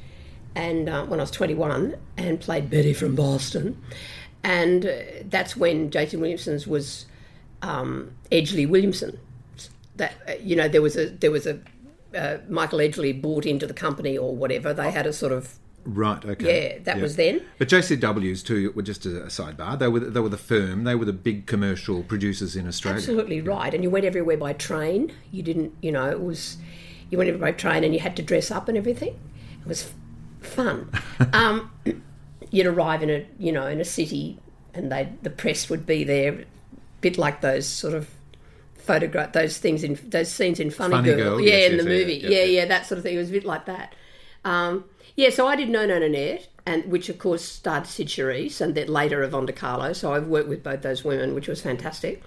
[0.55, 3.79] and uh, when I was 21, and played Betty from Boston,
[4.43, 4.91] and uh,
[5.25, 7.05] that's when JC Williamson's was
[7.61, 9.19] um, Edgley Williamson.
[9.99, 11.59] That uh, you know, there was a there was a
[12.15, 14.73] uh, Michael Edgley bought into the company or whatever.
[14.73, 16.23] They had a sort of Right.
[16.23, 16.73] Okay.
[16.73, 17.41] Yeah, that was then.
[17.57, 19.79] But JCW's too were just a, a sidebar.
[19.79, 20.83] They were they were the firm.
[20.83, 22.97] They were the big commercial producers in Australia.
[22.97, 23.73] Absolutely right.
[23.73, 25.11] And you went everywhere by train.
[25.31, 26.57] You didn't, you know, it was,
[27.09, 29.19] you went everywhere by train and you had to dress up and everything.
[29.61, 29.91] It was
[30.41, 30.91] fun.
[31.33, 31.71] um,
[32.51, 34.37] you'd arrive in a, you know, in a city
[34.73, 36.45] and they the press would be there, a
[37.01, 38.09] bit like those sort of
[38.93, 41.17] photograph, those things in, those scenes in Funny, Funny Girl.
[41.17, 42.13] Girl, Yeah, yes, in the yes, movie.
[42.23, 42.65] yeah, Yeah, yeah.
[42.65, 43.15] that sort of thing.
[43.15, 43.93] It was a bit like that.
[44.43, 48.61] Um, yeah, so I did No No Nanette, and which of course starred Cyd Charisse
[48.61, 49.93] and then later Yvonne De Carlo.
[49.93, 52.23] So I've worked with both those women, which was fantastic.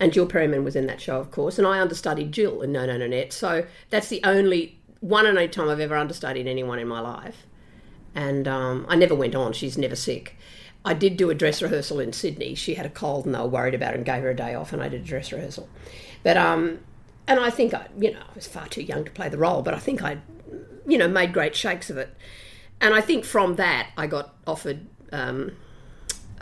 [0.00, 2.86] And Jill Perryman was in that show, of course, and I understudied Jill in No
[2.86, 3.32] No Nanette.
[3.32, 7.46] So that's the only one and only time I've ever understudied anyone in my life.
[8.14, 9.52] And um, I never went on.
[9.52, 10.36] She's never sick.
[10.84, 12.54] I did do a dress rehearsal in Sydney.
[12.54, 14.54] She had a cold and they were worried about it and gave her a day
[14.54, 15.68] off, and I did a dress rehearsal.
[16.22, 16.80] But um,
[17.26, 19.62] and I think I, you know, I was far too young to play the role,
[19.62, 20.18] but I think I,
[20.86, 22.14] you know, made great shakes of it.
[22.80, 25.52] And I think from that I got offered um,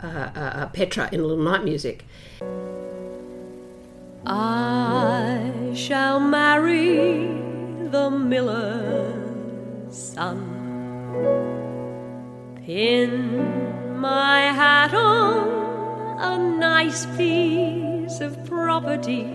[0.03, 2.05] uh, uh, uh, Petra in Little Night Music.
[4.25, 7.27] I shall marry
[7.89, 10.57] the miller's son.
[12.65, 19.31] Pin my hat on a nice piece of property.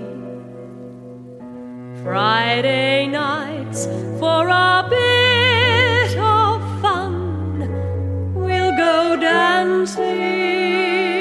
[2.02, 3.86] Friday nights
[4.18, 11.15] for a bit of fun, we'll go dancing.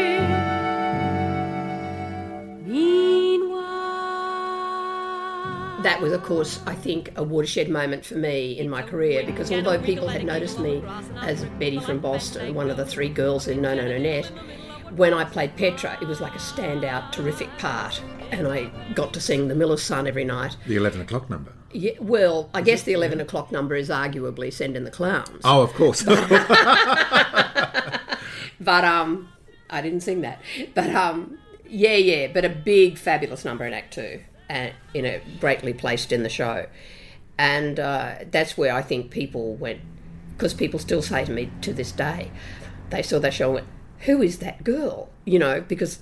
[5.86, 9.52] That was, of course, I think, a watershed moment for me in my career because
[9.52, 10.84] although people had noticed me
[11.22, 14.26] as Betty from Boston, one of the three girls in No No Nanette,
[14.96, 18.02] when I played Petra, it was like a standout, terrific part.
[18.32, 20.58] And I got to sing The Miller's Son every night.
[20.66, 21.54] The 11 o'clock number.
[21.72, 25.42] Yeah, well, I guess the 11 o'clock number is arguably Send in the Clowns.
[25.44, 26.04] Oh, of course.
[28.60, 29.30] But um,
[29.70, 30.42] I didn't sing that.
[30.74, 32.28] But um, yeah, yeah.
[32.34, 36.30] But a big, fabulous number in Act Two, and you know, greatly placed in the
[36.30, 36.68] show,
[37.38, 39.82] and uh, that's where I think people went
[40.36, 42.32] because people still say to me to this day,
[42.90, 43.68] they saw that show and went,
[44.02, 46.00] "Who is that girl?" You know, because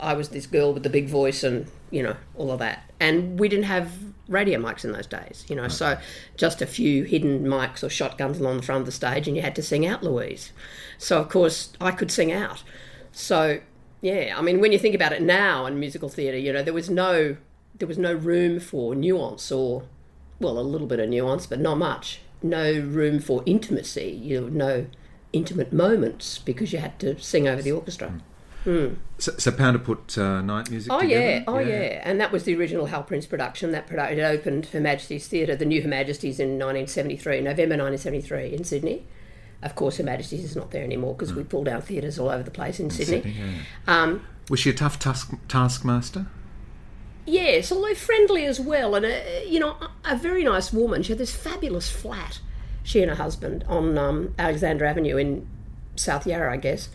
[0.00, 3.38] I was this girl with the big voice and you know all of that, and
[3.38, 3.92] we didn't have
[4.28, 5.44] radio mics in those days.
[5.48, 5.98] You know, so
[6.36, 9.42] just a few hidden mics or shotguns along the front of the stage, and you
[9.42, 10.52] had to sing out, Louise.
[10.98, 12.62] So of course I could sing out.
[13.12, 13.60] So
[14.00, 16.74] yeah, I mean when you think about it now in musical theatre, you know there
[16.74, 17.36] was no
[17.76, 19.84] there was no room for nuance or
[20.40, 22.20] well a little bit of nuance, but not much.
[22.42, 24.10] No room for intimacy.
[24.22, 24.86] You know, no
[25.32, 28.20] intimate moments because you had to sing over the orchestra.
[29.18, 31.20] so, so Pounder put uh, night music Oh together?
[31.24, 32.02] yeah, oh yeah.
[32.04, 33.72] and that was the original Hal Prince production.
[33.72, 38.52] That production it opened Her Majesty's Theatre, the new Her Majesty's in 1973, November 1973
[38.52, 39.04] in Sydney.
[39.62, 42.42] Of course, Her Majesty's is not there anymore because we pulled down theatres all over
[42.42, 43.22] the place in Sydney.
[43.22, 44.02] Sydney, yeah.
[44.02, 46.26] Um, Was she a tough task, taskmaster?
[47.28, 51.02] Yes, although friendly as well, and a, you know, a, very nice woman.
[51.02, 52.40] She had this fabulous flat,
[52.82, 55.46] she and her husband, on um, Alexandra Avenue in
[55.94, 56.88] South Yarra, I guess.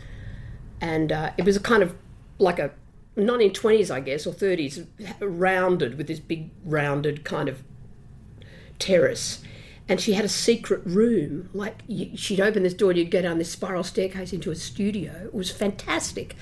[0.82, 1.96] And uh, it was a kind of
[2.40, 2.72] like a
[3.16, 4.88] 1920s, I guess, or 30s,
[5.20, 7.64] rounded with this big rounded kind of
[8.80, 9.44] terrace.
[9.88, 11.52] And she had a secret room.
[11.54, 11.84] Like
[12.16, 15.26] she'd open this door and you'd go down this spiral staircase into a studio.
[15.26, 16.36] It was fantastic.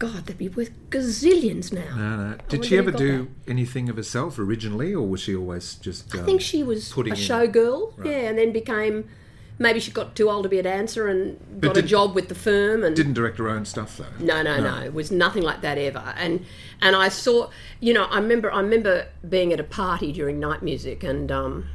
[0.00, 1.94] God, they'd be worth gazillions now.
[1.94, 2.38] No, no.
[2.48, 6.14] Did she ever do anything of herself originally, or was she always just?
[6.14, 9.10] Um, I think she was a showgirl, yeah, and then became
[9.58, 12.34] maybe she got too old to be a dancer and got a job with the
[12.34, 14.06] firm and didn't direct her own stuff though.
[14.18, 16.14] no, no, no, It was nothing like that ever.
[16.16, 16.46] And
[16.80, 20.62] and I saw, you know, I remember I remember being at a party during night
[20.62, 21.66] music, and um,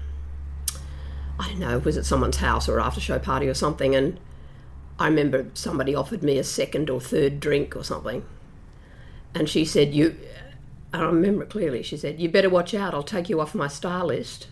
[1.40, 4.20] I don't know, was it someone's house or after show party or something, and
[5.00, 8.26] I remember somebody offered me a second or third drink or something,
[9.34, 10.16] and she said, "You,"
[10.94, 11.84] I remember it clearly.
[11.84, 12.94] She said, "You better watch out.
[12.94, 14.48] I'll take you off my star list."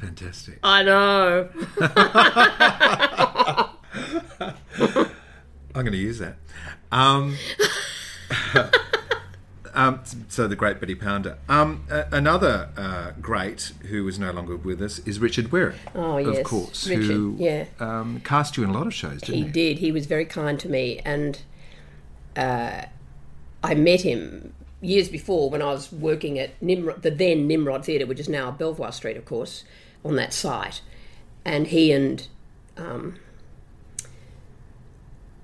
[0.00, 0.58] Fantastic.
[0.64, 1.48] I know.
[5.74, 6.36] I'm going to use that.
[6.90, 7.36] Um,
[9.74, 11.38] um, so the great Betty Pounder.
[11.48, 15.76] Um, a- another uh, great who is no longer with us is Richard Wherrett.
[15.94, 17.64] Oh, yes, of course, Richard, who yeah.
[17.80, 19.50] um, cast you in a lot of shows, didn't He he?
[19.50, 19.78] did.
[19.78, 21.40] He was very kind to me, and
[22.36, 22.82] uh,
[23.62, 28.06] I met him years before when I was working at Nimrod, the then Nimrod Theatre,
[28.06, 29.64] which is now Belvoir Street, of course,
[30.04, 30.82] on that site.
[31.44, 32.26] And he and
[32.76, 33.16] um,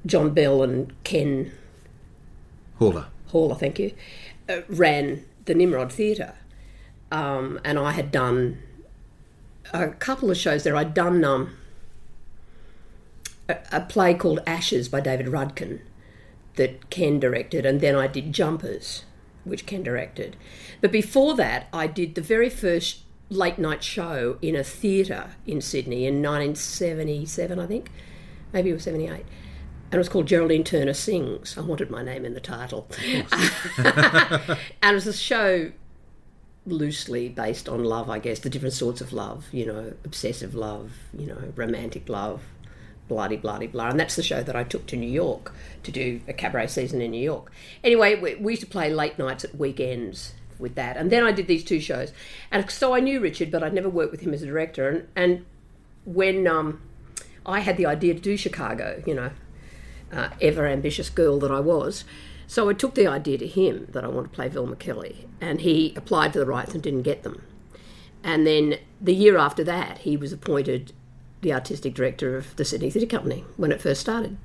[0.06, 1.52] John Bell and Ken
[2.80, 3.06] Horler.
[3.28, 3.92] Hall, I thank you,
[4.48, 6.34] uh, ran the Nimrod Theatre.
[7.10, 8.58] Um, and I had done
[9.72, 10.76] a couple of shows there.
[10.76, 11.56] I'd done um,
[13.48, 15.80] a, a play called Ashes by David Rudkin
[16.56, 19.04] that Ken directed, and then I did Jumpers,
[19.44, 20.36] which Ken directed.
[20.80, 25.60] But before that, I did the very first late night show in a theatre in
[25.60, 27.90] Sydney in 1977, I think.
[28.52, 29.24] Maybe it was 78
[29.90, 31.56] and it was called Geraldine Turner Sings.
[31.56, 32.86] I wanted my name in the title.
[33.78, 35.72] and it was a show
[36.66, 40.92] loosely based on love, I guess, the different sorts of love, you know, obsessive love,
[41.16, 42.42] you know, romantic love,
[43.08, 43.88] bloody, bloody, blah.
[43.88, 47.00] And that's the show that I took to New York to do a cabaret season
[47.00, 47.50] in New York.
[47.82, 50.98] Anyway, we, we used to play late nights at weekends with that.
[50.98, 52.12] And then I did these two shows.
[52.50, 54.86] And so I knew Richard, but I'd never worked with him as a director.
[54.88, 55.46] And, and
[56.04, 56.82] when um,
[57.46, 59.30] I had the idea to do Chicago, you know,
[60.12, 62.04] uh, ever ambitious girl that I was.
[62.46, 65.60] So I took the idea to him that I wanted to play Velma Kelly, and
[65.60, 67.42] he applied for the rights and didn't get them.
[68.24, 70.92] And then the year after that, he was appointed
[71.40, 74.36] the artistic director of the Sydney Theatre Company when it first started.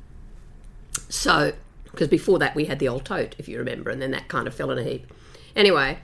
[1.10, 1.54] So,
[1.86, 4.47] because before that we had the old tote, if you remember, and then that kind
[4.47, 5.12] of fell in a heap.
[5.56, 5.99] Anyway,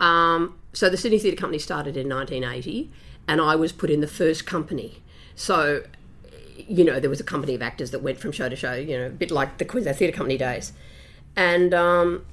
[0.00, 2.90] um, so the Sydney Theatre Company started in 1980,
[3.28, 5.02] and I was put in the first company.
[5.36, 5.84] So
[6.56, 8.96] you know, there was a company of actors that went from show to show, you
[8.96, 10.72] know, a bit like the Queensland Theatre Company days.
[11.36, 12.24] And um,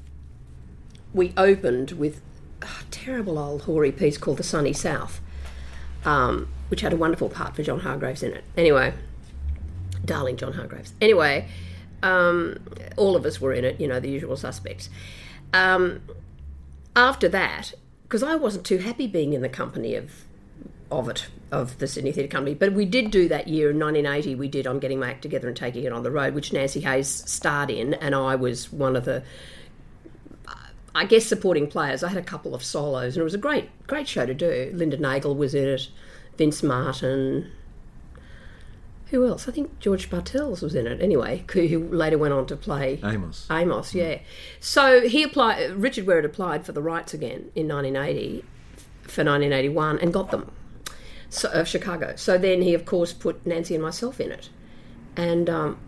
[1.13, 2.21] we opened with
[2.61, 5.19] a terrible old hoary piece called The Sunny South,
[6.05, 8.43] um, which had a wonderful part for John Hargreaves in it.
[8.55, 8.93] Anyway,
[10.05, 10.93] darling John Hargreaves.
[11.01, 11.47] Anyway,
[12.03, 12.59] um,
[12.97, 14.89] all of us were in it, you know, the usual suspects.
[15.53, 16.01] Um,
[16.95, 20.25] after that, because I wasn't too happy being in the company of
[20.91, 24.35] of it of the Sydney Theatre Company, but we did do that year in 1980.
[24.35, 26.81] We did on getting my act together and taking it on the road, which Nancy
[26.81, 29.23] Hayes starred in, and I was one of the.
[30.93, 32.03] I guess supporting players.
[32.03, 34.71] I had a couple of solos, and it was a great, great show to do.
[34.73, 35.87] Linda Nagle was in it,
[36.37, 37.49] Vince Martin,
[39.11, 39.49] who else?
[39.49, 43.45] I think George Spartels was in it anyway, who later went on to play Amos.
[43.51, 44.19] Amos, yeah.
[44.61, 45.71] So he applied.
[45.75, 48.45] Richard Wherrett applied for the rights again in 1980
[49.03, 50.49] for 1981 and got them.
[51.31, 52.13] So, of Chicago.
[52.17, 54.49] So then he, of course, put Nancy and myself in it,
[55.15, 55.79] and um,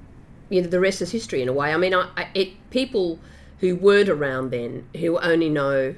[0.50, 1.74] you know the rest is history in a way.
[1.74, 3.20] I mean, I, I, it people
[3.60, 5.96] who weren't around then who only know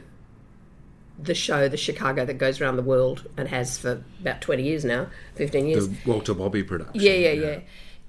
[1.22, 4.84] the show, the Chicago that goes around the world and has for about 20 years
[4.84, 5.88] now, 15 years.
[5.88, 7.02] The Walter Bobbie production.
[7.02, 7.60] Yeah, yeah, yeah.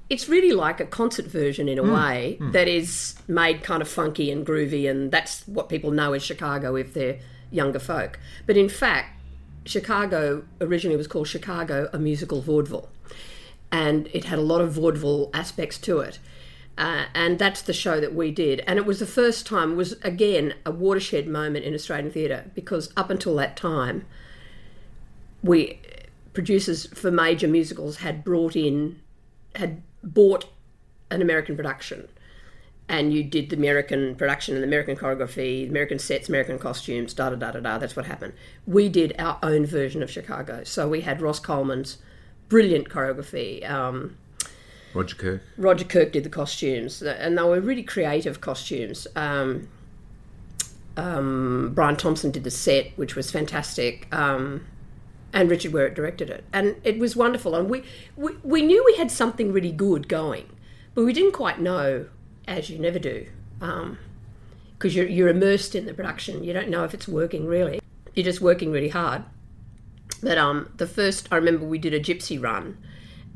[0.09, 4.31] It's really like a concert version in a way that is made kind of funky
[4.31, 7.19] and groovy, and that's what people know as Chicago if they're
[7.51, 8.19] younger folk.
[8.47, 9.16] But in fact,
[9.67, 12.89] Chicago originally was called Chicago, a musical vaudeville,
[13.71, 16.19] and it had a lot of vaudeville aspects to it.
[16.79, 18.63] Uh, and that's the show that we did.
[18.67, 22.93] And it was the first time, was again a watershed moment in Australian theatre because
[22.97, 24.05] up until that time,
[25.43, 25.81] we
[26.35, 29.01] producers for major musicals had brought in,
[29.55, 30.45] had bought
[31.11, 32.09] an American production.
[32.89, 37.31] And you did the American production and the American choreography, American sets, American costumes, da
[37.31, 37.79] da da da da.
[37.79, 38.33] That's what happened.
[38.67, 40.63] We did our own version of Chicago.
[40.65, 41.99] So we had Ross Coleman's
[42.49, 43.69] brilliant choreography.
[43.69, 44.17] Um,
[44.95, 45.43] Roger Kirk.
[45.59, 49.07] Roger Kirk did the costumes, and they were really creative costumes.
[49.15, 49.69] Um,
[50.97, 54.65] um, Brian Thomson did the set, which was fantastic, um,
[55.33, 57.55] and Richard Wherrett directed it, and it was wonderful.
[57.55, 57.83] And we,
[58.17, 60.47] we we knew we had something really good going,
[60.95, 62.07] but we didn't quite know,
[62.47, 63.27] as you never do,
[63.59, 66.45] because you're you're immersed in the production.
[66.45, 67.81] You don't know if it's working really.
[68.15, 69.25] You're just working really hard.
[70.23, 72.79] But um, the first, I remember we did a gypsy run,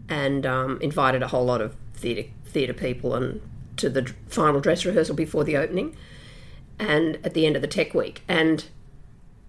[0.09, 3.41] and um, invited a whole lot of theatre theatre people and
[3.77, 5.97] to the final dress rehearsal before the opening,
[6.79, 8.67] and at the end of the tech week, and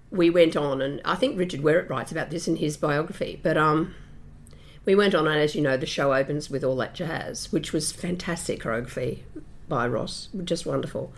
[0.09, 3.57] we went on, and I think Richard Wherrett writes about this in his biography, but
[3.57, 3.95] um,
[4.85, 7.71] we went on, and as you know, the show opens with all that jazz, which
[7.71, 9.19] was fantastic choreography
[9.71, 11.13] by Ross, just wonderful.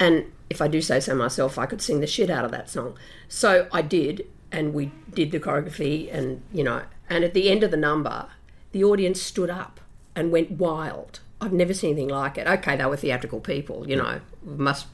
[0.00, 2.68] And if I do say so myself, I could sing the shit out of that
[2.68, 2.98] song.
[3.28, 7.62] So I did, and we did the choreography, and you know, and at the end
[7.62, 8.26] of the number,
[8.72, 9.80] the audience stood up
[10.16, 11.20] and went wild.
[11.40, 12.48] I've never seen anything like it.
[12.48, 14.88] Okay, they were theatrical people, you know, must,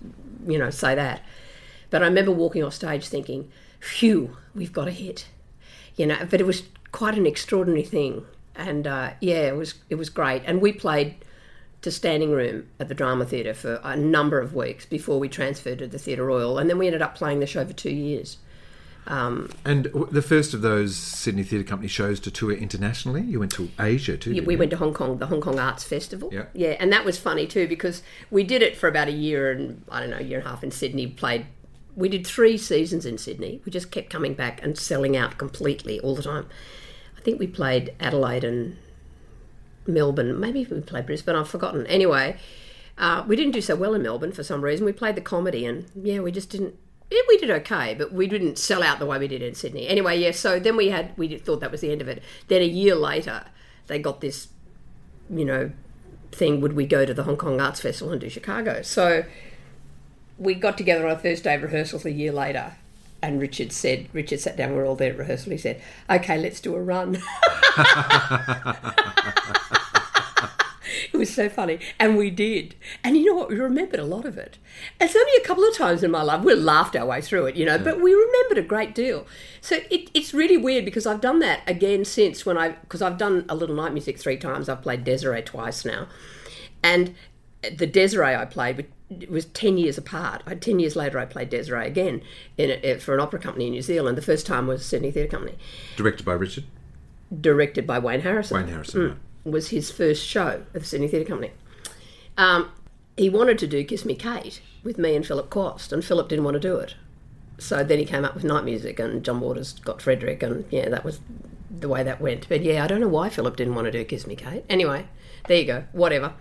[0.46, 1.22] you know, say that.
[1.88, 5.26] But I remember walking off stage thinking, phew, we've got a hit.
[5.96, 8.26] You know, but it was quite an extraordinary thing.
[8.54, 10.42] And uh, yeah, it was it was great.
[10.44, 11.16] And we played
[11.84, 15.78] to standing room at the Drama Theatre for a number of weeks before we transferred
[15.78, 16.58] to the Theatre Royal.
[16.58, 18.38] And then we ended up playing the show for two years.
[19.06, 23.20] Um, And the first of those Sydney Theatre Company shows to tour internationally.
[23.20, 24.32] You went to Asia too.
[24.32, 26.30] Yeah, we went to Hong Kong, the Hong Kong Arts Festival.
[26.32, 26.46] Yeah.
[26.54, 29.84] Yeah, and that was funny too because we did it for about a year and
[29.90, 31.06] I don't know, a year and a half in Sydney.
[31.06, 31.44] Played,
[31.94, 33.60] we did three seasons in Sydney.
[33.66, 36.46] We just kept coming back and selling out completely all the time.
[37.18, 38.78] I think we played Adelaide and
[39.86, 40.38] Melbourne.
[40.38, 41.36] Maybe we played Brisbane.
[41.36, 41.86] I've forgotten.
[41.86, 42.36] Anyway,
[42.98, 44.86] uh, we didn't do so well in Melbourne for some reason.
[44.86, 46.76] We played the comedy and yeah, we just didn't.
[47.10, 49.86] Yeah, we did okay, but we didn't sell out the way we did in Sydney.
[49.86, 50.30] Anyway, yeah.
[50.30, 52.22] So then we had we thought that was the end of it.
[52.48, 53.44] Then a year later,
[53.86, 54.48] they got this,
[55.30, 55.70] you know,
[56.32, 56.60] thing.
[56.60, 58.82] Would we go to the Hong Kong Arts Festival and do Chicago?
[58.82, 59.24] So
[60.38, 62.74] we got together on a Thursday rehearsals a year later,
[63.24, 64.72] and Richard said, Richard sat down.
[64.72, 65.52] We are all there at rehearsal.
[65.52, 67.22] He said, "Okay, let's do a run."
[71.12, 71.78] It was so funny.
[72.00, 72.74] And we did.
[73.04, 73.48] And you know what?
[73.48, 74.58] We remembered a lot of it.
[75.00, 77.54] It's only a couple of times in my life we laughed our way through it,
[77.56, 79.24] you know, but we remembered a great deal.
[79.60, 83.16] So it, it's really weird because I've done that again since when I, because I've
[83.16, 84.68] done a little night music three times.
[84.68, 86.08] I've played Desiree twice now.
[86.82, 87.14] And
[87.62, 88.86] the Desiree I played
[89.30, 90.42] was 10 years apart.
[90.46, 92.22] I, 10 years later, I played Desiree again
[92.56, 94.16] in a, for an opera company in New Zealand.
[94.18, 95.56] The first time was Sydney Theatre Company,
[95.96, 96.64] Directed by Richard
[97.40, 99.08] directed by Wayne Harrison Wayne Harrison.
[99.08, 99.16] right.
[99.44, 101.52] was his first show at the Sydney Theatre Company.
[102.36, 102.70] Um,
[103.16, 106.44] he wanted to do Kiss Me Kate with me and Philip Quast, and Philip didn't
[106.44, 106.94] want to do it.
[107.58, 110.88] So then he came up with Night Music, and John Waters got Frederick, and yeah,
[110.88, 111.20] that was
[111.70, 112.48] the way that went.
[112.48, 114.64] But yeah, I don't know why Philip didn't want to do Kiss Me Kate.
[114.68, 115.06] Anyway,
[115.48, 115.84] there you go.
[115.92, 116.34] Whatever.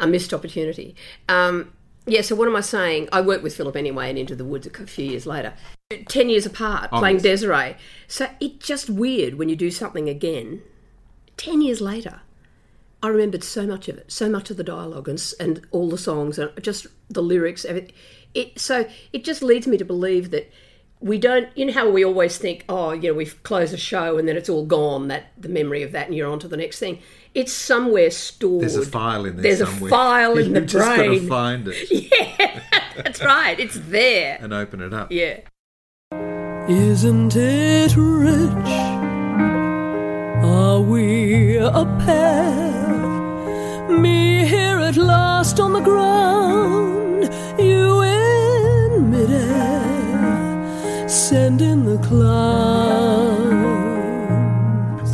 [0.00, 0.96] A missed opportunity.
[1.28, 1.72] Um,
[2.06, 3.08] yeah, so what am I saying?
[3.12, 5.54] I worked with Philip anyway and Into the Woods a few years later.
[6.06, 7.18] Ten years apart, playing.
[7.18, 7.76] Desiree.
[8.06, 10.62] So it's just weird when you do something again,
[11.36, 12.20] ten years later.
[13.02, 15.96] I remembered so much of it, so much of the dialogue and, and all the
[15.96, 17.64] songs and just the lyrics.
[17.64, 17.92] Everything.
[18.34, 20.52] It, so it just leads me to believe that
[21.00, 24.18] we don't, you know how we always think, oh, you know, we've closed a show
[24.18, 26.56] and then it's all gone, that the memory of that, and you're on to the
[26.56, 26.98] next thing.
[27.34, 28.62] It's somewhere stored.
[28.62, 29.88] There's a file in there There's somewhere.
[29.88, 31.90] a file in the You've just got to find it
[32.38, 32.60] yeah
[32.96, 34.38] That's right, it's there.
[34.40, 35.10] and open it up.
[35.12, 35.40] Yeah.
[36.68, 38.70] Isn't it rich?
[40.42, 43.88] Are we a pair?
[43.88, 47.24] Me here at last on the ground,
[47.58, 48.00] you
[51.30, 53.54] sending the clouds.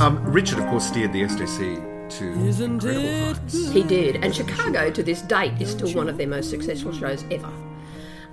[0.01, 3.69] Um, Richard, of course, steered the STC to Isn't incredible heights.
[3.71, 4.17] He did.
[4.25, 7.53] And Chicago, to this date, is still one of their most successful shows ever.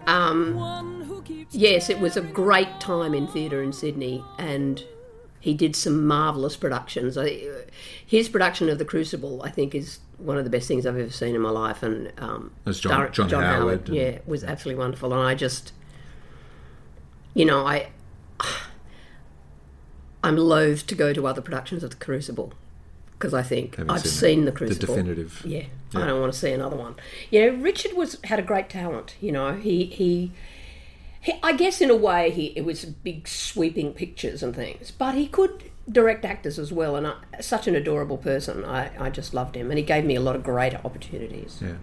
[0.07, 4.81] Um, one who keeps yes, it was a great time in theatre in Sydney, and
[5.41, 7.17] he did some marvellous productions.
[8.05, 11.09] His production of The Crucible, I think, is one of the best things I've ever
[11.11, 11.83] seen in my life.
[11.83, 15.11] And um, There's John- John Howard and- yeah, was absolutely wonderful.
[15.13, 15.73] And I just,
[17.33, 17.89] you know, I,
[20.23, 22.53] I'm loath to go to other productions of The Crucible
[23.13, 24.95] because I think Haven't I've seen seen, the- The the Crucible.
[24.95, 25.41] definitive.
[25.45, 25.63] Yeah,
[25.93, 26.03] Yeah.
[26.03, 26.95] I don't want to see another one.
[27.31, 29.15] You know, Richard was had a great talent.
[29.21, 30.31] You know, he he.
[31.21, 35.15] he I guess in a way, he it was big sweeping pictures and things, but
[35.15, 38.63] he could direct actors as well, and I, such an adorable person.
[38.65, 41.59] I, I just loved him, and he gave me a lot of great opportunities.
[41.61, 41.75] Yeah.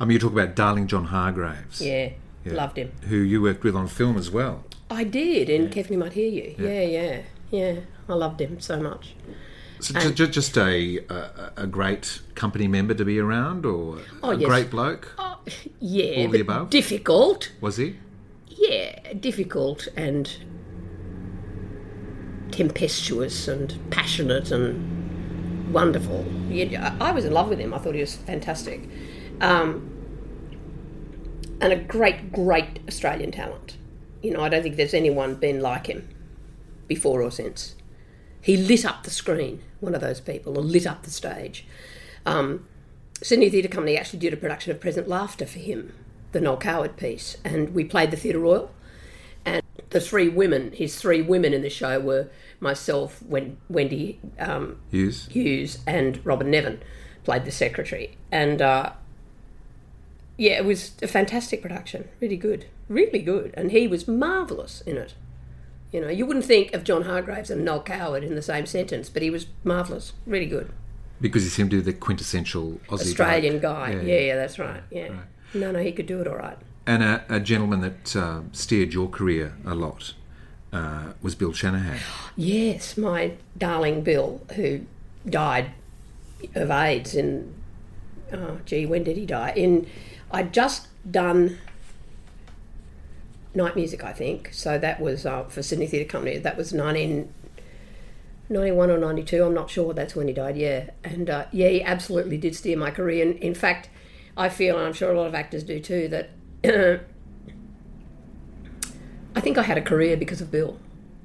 [0.00, 2.10] I mean, you talk about Darling John Hargreaves, Yeah,
[2.44, 2.52] Yeah.
[2.54, 2.92] loved him.
[3.08, 4.64] who you worked with on film as well.
[4.90, 6.54] I did, and Careful He Might Hear You.
[6.58, 7.20] Yeah, yeah,
[7.50, 7.80] yeah.
[8.08, 9.14] I loved him so much.
[9.80, 14.30] So ju- ju- just a, a a great company member to be around, or Oh,
[14.30, 14.48] a yes.
[14.48, 15.14] great bloke?
[15.18, 15.38] Oh,
[15.78, 16.70] yeah, All the above?
[16.70, 17.52] difficult.
[17.60, 17.96] Was he?
[18.48, 20.36] yeah, difficult and
[22.50, 26.24] tempestuous and passionate and wonderful.
[26.48, 27.72] Yeah, I I was in love with him.
[27.74, 28.88] I thought he was fantastic.
[29.40, 29.90] Um,
[31.60, 33.76] and a great, great Australian talent.
[34.22, 36.08] You know, I don't think there's anyone been like him
[36.86, 37.74] before or since.
[38.40, 41.66] He lit up the screen, one of those people, or lit up the stage.
[42.24, 42.66] Um,
[43.22, 45.92] Sydney Theatre Company actually did a production of Present Laughter for him,
[46.32, 48.72] the Noel Coward piece, and we played the Theatre Royal.
[49.44, 52.28] And the three women, his three women in the show were
[52.60, 53.22] myself,
[53.68, 55.26] Wendy um, Hughes.
[55.30, 56.80] Hughes, and Robyn Nevin
[57.24, 58.16] played the secretary.
[58.30, 58.92] And uh,
[60.36, 63.52] yeah, it was a fantastic production, really good, really good.
[63.54, 65.14] And he was marvellous in it.
[65.92, 69.08] You know, you wouldn't think of John Hargreaves and Noel Coward in the same sentence,
[69.08, 70.70] but he was marvellous, really good.
[71.20, 73.92] Because he seemed to be the quintessential Aussie Australian guy.
[73.92, 74.36] Yeah, Yeah, yeah.
[74.36, 74.82] that's right.
[74.90, 75.08] Yeah.
[75.54, 76.58] No, no, he could do it all right.
[76.86, 80.14] And a, a gentleman that uh, steered your career a lot
[80.72, 81.98] uh, was Bill Shanahan.
[82.36, 84.82] Yes, my darling Bill, who
[85.28, 85.72] died
[86.54, 87.52] of AIDS in,
[88.32, 89.52] oh, gee, when did he die?
[89.56, 89.88] In,
[90.30, 91.58] I'd just done
[93.58, 94.48] night music, I think.
[94.52, 96.38] So that was uh, for Sydney Theatre Company.
[96.38, 99.44] That was 1991 or 92.
[99.44, 99.92] I'm not sure.
[99.92, 100.88] That's when he died, yeah.
[101.04, 103.26] And uh, yeah, he absolutely did steer my career.
[103.26, 103.90] And in fact,
[104.36, 106.30] I feel, and I'm sure a lot of actors do too, that
[109.36, 110.78] I think I had a career because of Bill.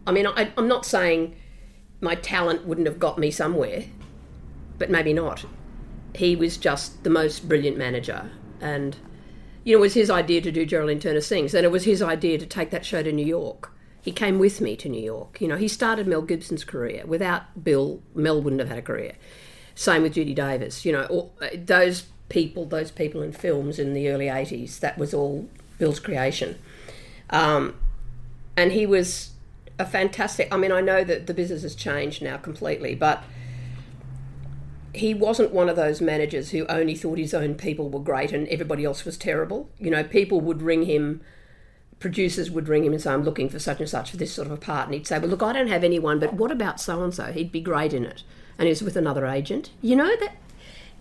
[0.06, 1.38] I mean, I, I'm not saying
[2.02, 3.86] my talent wouldn't have got me somewhere,
[4.78, 5.46] but maybe not.
[6.16, 8.30] He was just the most brilliant manager,
[8.60, 8.98] and
[9.64, 12.02] you know, it was his idea to do Geraldine Turner Sings, and it was his
[12.02, 13.72] idea to take that show to New York.
[14.02, 15.40] He came with me to New York.
[15.40, 17.06] You know, he started Mel Gibson's career.
[17.06, 19.14] Without Bill, Mel wouldn't have had a career.
[19.76, 20.84] Same with Judy Davis.
[20.84, 24.98] You know, all, uh, those people, those people in films in the early '80s, that
[24.98, 25.48] was all
[25.78, 26.60] Bill's creation.
[27.30, 27.76] Um,
[28.58, 29.32] and he was
[29.80, 30.54] a fantastic.
[30.54, 33.24] I mean, I know that the business has changed now completely, but
[34.94, 38.48] he wasn't one of those managers who only thought his own people were great and
[38.48, 39.70] everybody else was terrible.
[39.80, 41.22] You know, people would ring him,
[42.00, 44.48] producers would ring him and say, I'm looking for such and such for this sort
[44.48, 44.86] of a part.
[44.86, 47.32] And he'd say, Well, look, I don't have anyone, but what about so and so?
[47.32, 48.24] He'd be great in it.
[48.58, 49.72] And he was with another agent.
[49.82, 50.36] You know, that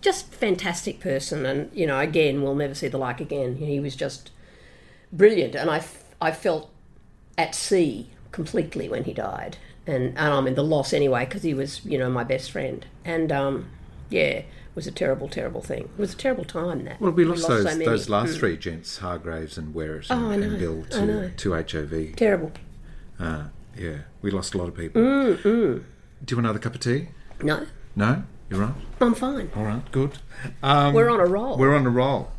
[0.01, 1.45] just fantastic person.
[1.45, 3.57] And, you know, again, we'll never see the like again.
[3.57, 4.31] He was just
[5.11, 5.53] brilliant.
[5.53, 5.83] And I,
[6.19, 6.71] I felt
[7.37, 9.57] at sea completely when he died.
[9.85, 12.85] And, and I mean, the loss anyway, because he was, you know, my best friend.
[13.05, 13.67] And, um,
[14.13, 15.83] yeah, it was a terrible, terrible thing.
[15.83, 17.01] It was a terrible time, that.
[17.01, 18.39] Well, we lost, those, so those last Mm.
[18.39, 22.15] three gents, Hargreaves and Wherrett and, Oh, and Bill, to, to HIV.
[22.15, 22.51] Terrible.
[23.19, 23.45] Uh,
[23.77, 25.01] yeah, we lost a lot of people.
[25.01, 25.83] Mm, Do
[26.29, 27.09] you want another cup of tea?
[27.41, 28.23] No, No?
[28.49, 28.73] You're right.
[29.01, 29.49] I'm fine.
[29.55, 30.19] All right, good.
[30.61, 31.57] Um, We're on a roll.
[31.57, 32.31] We're on a roll.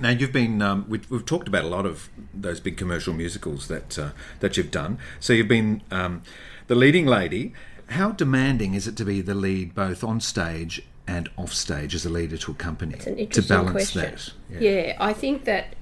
[0.00, 3.68] Now you've been um, we've, we've talked about a lot of those big commercial musicals
[3.68, 4.98] that uh, that you've done.
[5.18, 6.22] So you've been um,
[6.68, 7.52] the leading lady.
[7.88, 12.06] How demanding is it to be the lead both on stage and off stage as
[12.06, 14.14] a leader to a company to balance question.
[14.50, 14.62] that?
[14.62, 14.96] Yeah.
[15.00, 15.74] I think that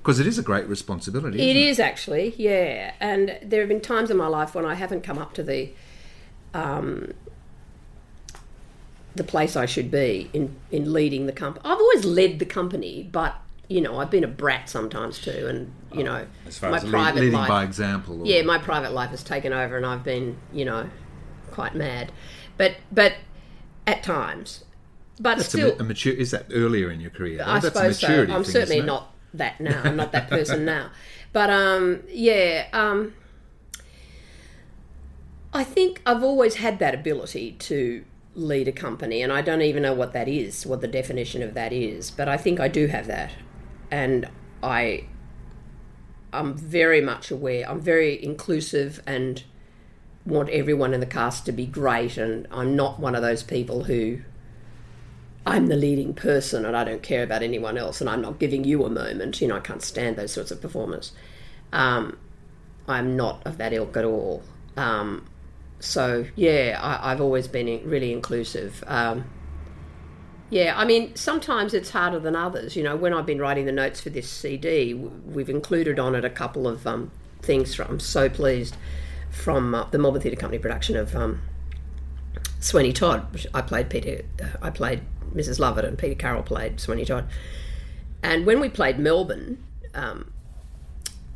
[0.00, 1.50] because it is a great responsibility.
[1.50, 2.92] It isn't actually, yeah.
[3.00, 5.70] And there have been times in my life when I haven't come up to the
[6.54, 7.12] um,
[9.16, 11.64] the place I should be in in leading the company.
[11.64, 13.34] I've always led the company, but
[13.68, 16.90] you know, I've been a brat sometimes too, and you know, As far my lead-
[16.90, 17.48] private leading life.
[17.48, 18.22] by example.
[18.22, 20.88] Or, yeah, my private life has taken over, and I've been, you know,
[21.50, 22.12] quite mad.
[22.56, 23.14] But but
[23.86, 24.64] at times,
[25.20, 26.12] but That's still, a, a mature.
[26.12, 27.42] Is that earlier in your career?
[27.44, 28.22] I That's suppose so.
[28.22, 29.82] I'm thing, certainly not that now.
[29.84, 30.90] I'm not that person now.
[31.32, 33.14] But um, yeah, um,
[35.52, 38.04] I think I've always had that ability to
[38.34, 41.54] lead a company, and I don't even know what that is, what the definition of
[41.54, 42.10] that is.
[42.10, 43.32] But I think I do have that,
[43.90, 44.28] and
[44.62, 45.06] I,
[46.32, 47.68] I'm very much aware.
[47.68, 49.42] I'm very inclusive and
[50.24, 53.84] want everyone in the cast to be great, and I'm not one of those people
[53.84, 54.20] who
[55.48, 58.64] I'm the leading person and I don't care about anyone else and I'm not giving
[58.64, 59.40] you a moment.
[59.40, 61.12] You know, I can't stand those sorts of performers.
[61.72, 62.18] Um,
[62.86, 64.42] I'm not of that ilk at all.
[64.76, 65.26] Um,
[65.80, 68.84] so, yeah, I, I've always been really inclusive.
[68.86, 69.24] Um,
[70.50, 72.76] yeah, I mean, sometimes it's harder than others.
[72.76, 76.26] You know, when I've been writing the notes for this CD, we've included on it
[76.26, 78.76] a couple of um, things from, I'm so pleased,
[79.30, 81.40] from uh, the Melbourne Theatre Company production of um,
[82.60, 83.46] Sweeney Todd.
[83.54, 84.26] I played Peter.
[84.42, 85.00] Uh, I played
[85.34, 85.58] Mrs.
[85.58, 87.28] Lovett, and Peter Carroll played Sweeney Todd.
[88.22, 89.64] And when we played Melbourne
[89.94, 90.32] um,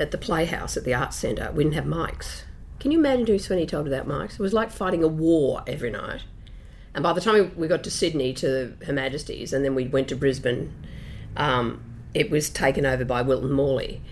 [0.00, 2.42] at the Playhouse at the Arts Centre, we didn't have mics.
[2.80, 4.34] Can you imagine doing Sweeney Todd without mics?
[4.34, 6.24] It was like fighting a war every night.
[6.94, 10.08] And by the time we, got to Sydney to Her Majesty's, and then we went
[10.08, 10.74] to Brisbane,
[11.36, 11.82] um,
[12.12, 14.02] it was taken over by Wilton Morley.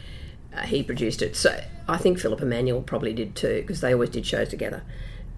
[0.54, 1.36] Uh, he produced it.
[1.36, 4.82] So I think Philip Emanuel probably did too, because they always did shows together.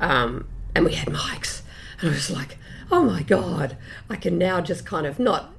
[0.01, 1.63] Um, and we had mics,
[2.01, 2.59] and I was like,
[2.93, 3.77] "Oh my god,
[4.09, 5.53] I can now just kind of not,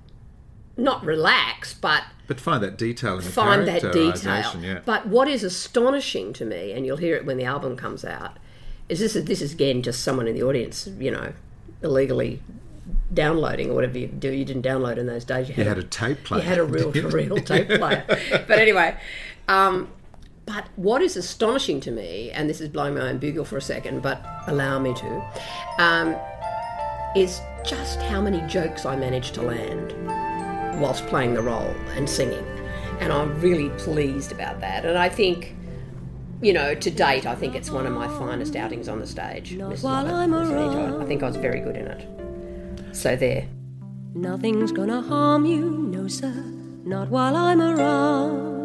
[0.77, 4.79] not relax, but But find that detail in the find that detail." Yeah.
[4.85, 8.37] But what is astonishing to me, and you'll hear it when the album comes out,
[8.87, 11.33] is this is this is again just someone in the audience, you know,
[11.81, 12.41] illegally
[13.13, 14.31] downloading or whatever you do.
[14.31, 15.49] You didn't download in those days.
[15.49, 16.41] You you had, had a tape player.
[16.41, 18.03] you had a real to real tape player.
[18.47, 18.95] But anyway,
[19.47, 19.89] um,
[20.45, 23.61] but what is astonishing to me, and this is blowing my own bugle for a
[23.61, 25.23] second, but allow me to,
[25.79, 26.15] um,
[27.15, 29.93] is just how many jokes I managed to land
[30.81, 32.45] whilst playing the role and singing.
[32.99, 34.85] And I'm really pleased about that.
[34.85, 35.55] And I think,
[36.41, 39.55] you know, to date, I think it's one of my finest outings on the stage.
[39.55, 41.01] While I'm around.
[41.01, 42.95] I think I was very good in it.
[42.95, 43.47] So there.
[44.15, 46.31] Nothing's gonna harm you, no sir,
[46.83, 48.63] not while I'm around.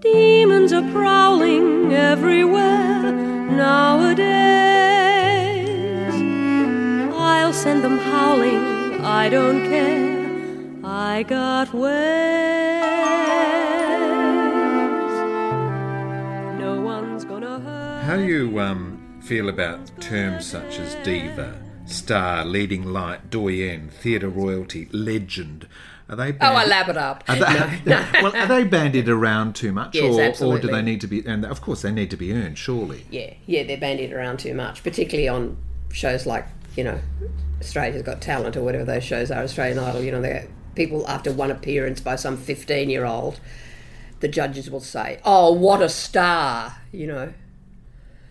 [0.00, 4.77] Demons are prowling everywhere nowadays.
[7.48, 10.84] I'll send them howling, I don't care.
[10.84, 11.88] I got ways.
[16.60, 18.02] No one's gonna hurt.
[18.04, 24.28] How do you um, feel about terms such as diva, star, leading light, doyen, theatre
[24.28, 25.66] royalty, legend?
[26.10, 26.32] Are they?
[26.32, 27.24] Oh, I bandied- lap it up.
[27.28, 31.00] Are they, well, are they bandied around too much, Yes, or, or do they need
[31.00, 31.24] to be?
[31.26, 33.06] And of course, they need to be earned, surely.
[33.10, 35.56] yeah, yeah, they're bandied around too much, particularly on
[35.90, 36.46] shows like
[36.78, 37.00] you know
[37.60, 40.00] Australia's Got Talent or whatever those shows are, Australian Idol.
[40.00, 43.40] You know, they people after one appearance by some fifteen-year-old,
[44.20, 47.32] the judges will say, "Oh, what a star!" You know,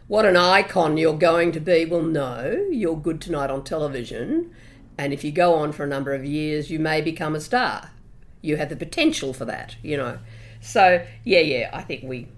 [0.07, 1.83] what an icon you're going to be.
[1.83, 4.55] Well, no, you're good tonight on television,
[4.97, 7.91] and if you go on for a number of years, you may become a star.
[8.41, 9.75] You have the potential for that.
[9.83, 10.19] You know,
[10.61, 12.29] so yeah, yeah, I think we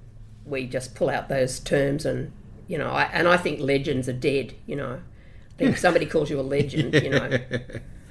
[0.44, 2.32] we just pull out those terms and
[2.68, 5.02] you know I, and I think legends are dead you know
[5.60, 7.40] If somebody calls you a legend you know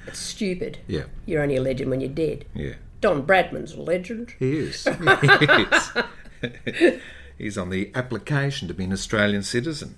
[0.06, 2.74] it's stupid Yeah, you're only a legend when you're dead yeah.
[3.00, 4.84] Don Bradman's a legend He is.
[6.42, 6.50] he
[6.90, 7.00] is.
[7.38, 9.96] He's on the application to be an Australian citizen.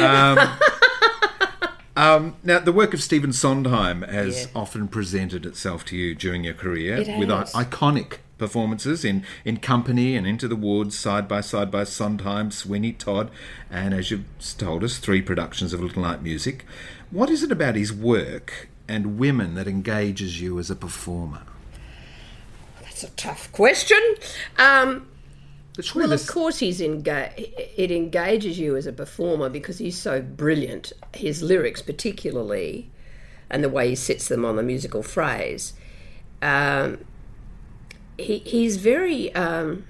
[0.00, 0.38] Um,
[1.96, 4.46] um, now, the work of Stephen Sondheim has Yeah.
[4.54, 9.58] often presented itself to you during your career It with i- iconic performances in, in
[9.58, 13.30] Company and Into the Woods, side by side by Sondheim, Sweeney Todd,
[13.70, 14.24] and as you've
[14.56, 16.64] told us, three productions of Little Night Music.
[17.10, 21.42] What is it about his work and women that engages you as a performer?
[22.98, 24.00] that's a tough question
[24.58, 25.06] um,
[25.94, 30.92] Well, of course, he's enga- it engages you as a performer because he's so brilliant.
[31.14, 32.90] His lyrics, particularly,
[33.48, 35.74] and the way he sets them on the musical phrase.
[36.42, 37.04] Um,
[38.18, 39.34] he, he's very.
[39.34, 39.84] Um,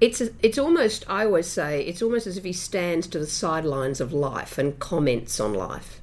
[0.00, 4.00] it's it's almost I always say it's almost as if he stands to the sidelines
[4.00, 6.00] of life and comments on life,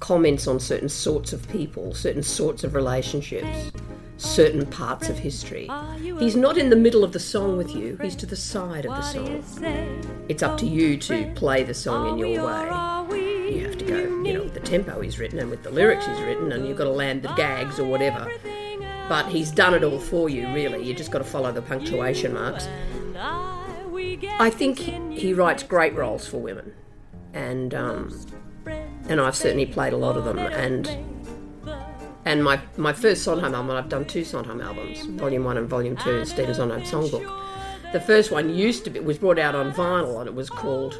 [0.00, 3.70] comments on certain sorts of people, certain sorts of relationships,
[4.16, 5.70] certain parts of history.
[6.18, 7.98] He's not in the middle of the song with you.
[8.00, 9.44] He's to the side of the song.
[10.30, 12.94] It's up to you to play the song in your way.
[13.54, 16.06] You have to go, you know, with the tempo he's written and with the lyrics
[16.06, 18.26] he's written, and you've got to land the gags or whatever.
[19.08, 20.82] But he's done it all for you, really.
[20.82, 22.68] You just got to follow the punctuation marks.
[24.38, 26.72] I think he, he writes great roles for women,
[27.32, 28.26] and um,
[29.08, 30.38] and I've certainly played a lot of them.
[30.38, 30.88] And
[32.24, 35.96] and my my first Sondheim album, I've done two Sondheim albums, Volume One and Volume
[35.96, 37.30] Two, Stephen Sondheim Songbook.
[37.92, 40.94] The first one used to be was brought out on vinyl, and it was called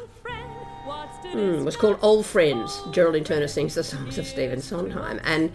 [1.31, 2.81] hmm, was called Old Friends.
[2.91, 5.51] Geraldine Turner sings the songs of Stephen Sondheim, and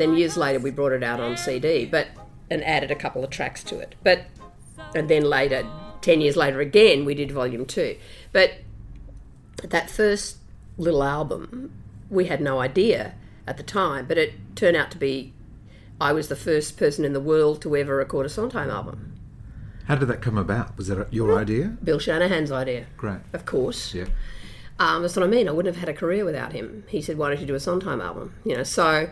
[0.00, 2.08] then years later we brought it out on CD, but
[2.50, 3.94] and added a couple of tracks to it.
[4.02, 4.22] But
[4.94, 5.66] and then later,
[6.00, 7.96] ten years later again, we did Volume Two.
[8.32, 8.52] But
[9.62, 10.38] that first
[10.76, 11.72] little album,
[12.10, 13.14] we had no idea
[13.46, 15.32] at the time, but it turned out to be.
[16.00, 19.14] I was the first person in the world to ever record a Sondheim album.
[19.86, 20.76] how did that come about?
[20.76, 21.76] Was that your idea?
[21.82, 23.18] Bill Shanahan's idea, Great.
[23.32, 23.92] of course.
[23.94, 24.04] Yeah.
[24.78, 25.48] Um, that's what I mean.
[25.48, 26.84] I wouldn't have had a career without him.
[26.86, 29.08] He said, "Why don't you do a Sondheim album?" You know, so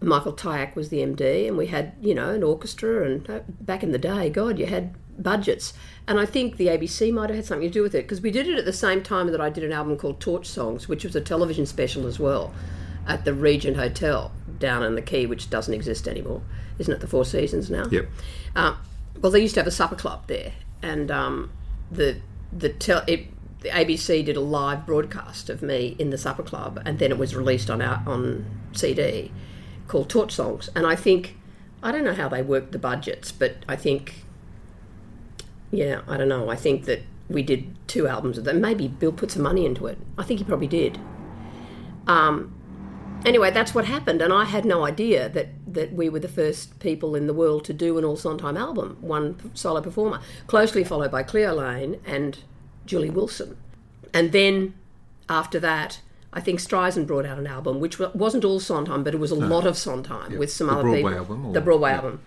[0.00, 3.04] Michael Tyack was the MD, and we had you know an orchestra.
[3.04, 5.74] And uh, back in the day, God, you had budgets,
[6.06, 8.30] and I think the ABC might have had something to do with it because we
[8.30, 11.04] did it at the same time that I did an album called Torch Songs, which
[11.04, 12.54] was a television special as well,
[13.06, 16.42] at the Regent Hotel down in the Quay, which doesn't exist anymore.
[16.78, 17.86] Isn't it the Four Seasons now?
[17.90, 18.08] Yep.
[18.54, 18.76] Uh,
[19.20, 21.50] well, they used to have a supper club there, and um,
[21.90, 22.20] the
[22.52, 23.26] the tel- it,
[23.60, 27.18] the ABC did a live broadcast of me in the supper club, and then it
[27.18, 29.32] was released on our, on CD
[29.88, 30.70] called Torch Songs.
[30.76, 31.36] And I think
[31.82, 34.24] I don't know how they worked the budgets, but I think
[35.70, 36.48] yeah, I don't know.
[36.48, 38.60] I think that we did two albums of them.
[38.60, 39.98] Maybe Bill put some money into it.
[40.16, 40.98] I think he probably did.
[42.06, 42.54] Um,
[43.24, 46.78] anyway, that's what happened, and I had no idea that, that we were the first
[46.80, 51.10] people in the world to do an all Sondheim album, one solo performer, closely followed
[51.10, 52.38] by Cleo Laine and
[52.86, 53.58] Julie Wilson.
[54.14, 54.74] And then
[55.28, 56.00] after that,
[56.32, 59.34] I think Streisand brought out an album, which wasn't all Sondheim, but it was a
[59.34, 61.14] lot of Sondheim with some The other Broadway people.
[61.18, 62.20] album, or- the Broadway album.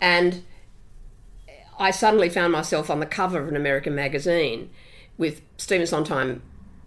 [0.00, 0.44] And
[1.78, 4.70] I suddenly found myself on the cover of an American magazine
[5.18, 6.42] with Stephen Sondheim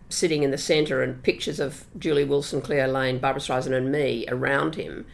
[0.08, 4.26] sitting in the centre and pictures of Julie Wilson, Cleo Laine, Barbra Streisand, and me
[4.30, 5.06] around him.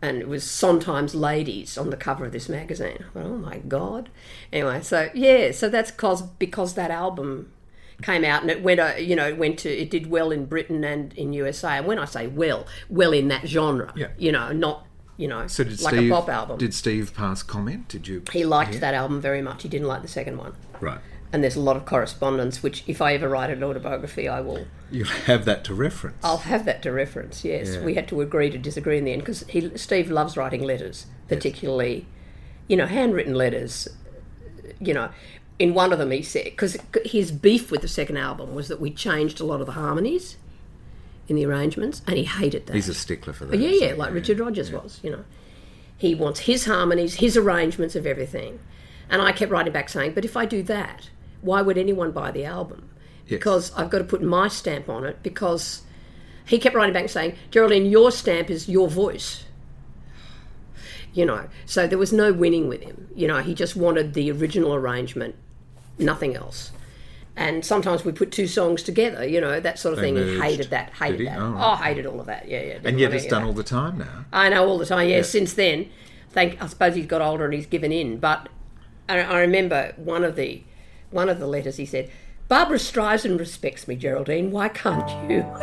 [0.00, 2.98] And it was Sondheim's Ladies on the cover of this magazine.
[3.00, 4.08] I thought, oh my God.
[4.52, 7.50] Anyway, so yeah, so that's cause, because that album
[8.02, 10.44] came out and it went, uh, you know, it went to, it did well in
[10.46, 11.78] Britain and in USA.
[11.78, 14.08] And when I say well, well in that genre, Yeah.
[14.18, 14.86] you know, not,
[15.16, 16.10] you know, So did like Steve?
[16.10, 16.58] a pop album.
[16.58, 17.88] Did Steve pass comment?
[17.88, 18.22] Did you?
[18.32, 19.62] He liked that album very much.
[19.62, 20.52] He didn't like the second one.
[20.80, 20.98] Right.
[21.32, 24.66] And there's a lot of correspondence, which if I ever write an autobiography, I will.
[24.90, 26.18] You'll have that to reference.
[26.22, 27.44] I'll have that to reference.
[27.44, 27.84] Yes, Yeah.
[27.84, 31.06] we had to agree to disagree in the end because he Steve loves writing letters,
[31.28, 32.06] particularly,
[32.68, 33.88] you know, handwritten letters.
[34.80, 35.08] You know,
[35.58, 38.80] in one of them he said because his beef with the second album was that
[38.80, 40.36] we changed a lot of the harmonies
[41.28, 42.74] in the arrangements, and he hated that.
[42.74, 43.58] He's a stickler for that.
[43.58, 45.24] Yeah, yeah, like Richard Rodgers was, you know.
[45.96, 48.60] He wants his harmonies, his arrangements of everything.
[49.08, 52.30] And I kept writing back saying, but if I do that, why would anyone buy
[52.30, 52.90] the album?
[53.26, 53.30] Yes.
[53.30, 55.82] Because I've got to put my stamp on it because
[56.44, 59.44] he kept writing back saying, Geraldine, your stamp is your voice.
[61.12, 63.08] You know, so there was no winning with him.
[63.14, 65.34] You know, he just wanted the original arrangement,
[65.98, 66.72] nothing else.
[67.38, 70.16] And sometimes we put two songs together, you know, that sort of They thing.
[70.16, 70.42] He merged.
[70.42, 71.38] hated that, hated that.
[71.38, 72.48] Oh, Oh, hated all of that.
[72.48, 72.78] Yeah, yeah.
[72.82, 74.24] And yet it's done all the time now.
[74.32, 75.08] I know all the time.
[75.10, 75.90] Yeah, since then,
[76.30, 76.62] thank.
[76.62, 78.16] I suppose he's got older and he's given in.
[78.18, 78.48] But
[79.08, 80.62] I, I remember one of the
[81.10, 82.10] one of the letters he said,
[82.48, 84.50] "Barbra Streisand respects me, Geraldine.
[84.50, 85.44] Why can't you?"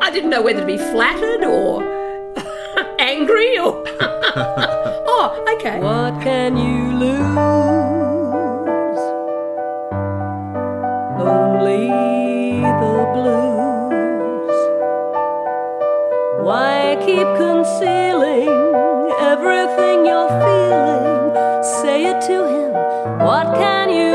[0.00, 1.84] I didn't know whether to be flattered or
[2.98, 3.84] angry or.
[5.54, 5.78] Okay.
[5.80, 7.24] What can you lose?
[11.20, 11.88] Only
[12.82, 14.58] the blues.
[16.46, 18.48] Why keep concealing
[19.32, 21.62] everything you're feeling?
[21.62, 22.72] Say it to him.
[23.20, 24.12] What can you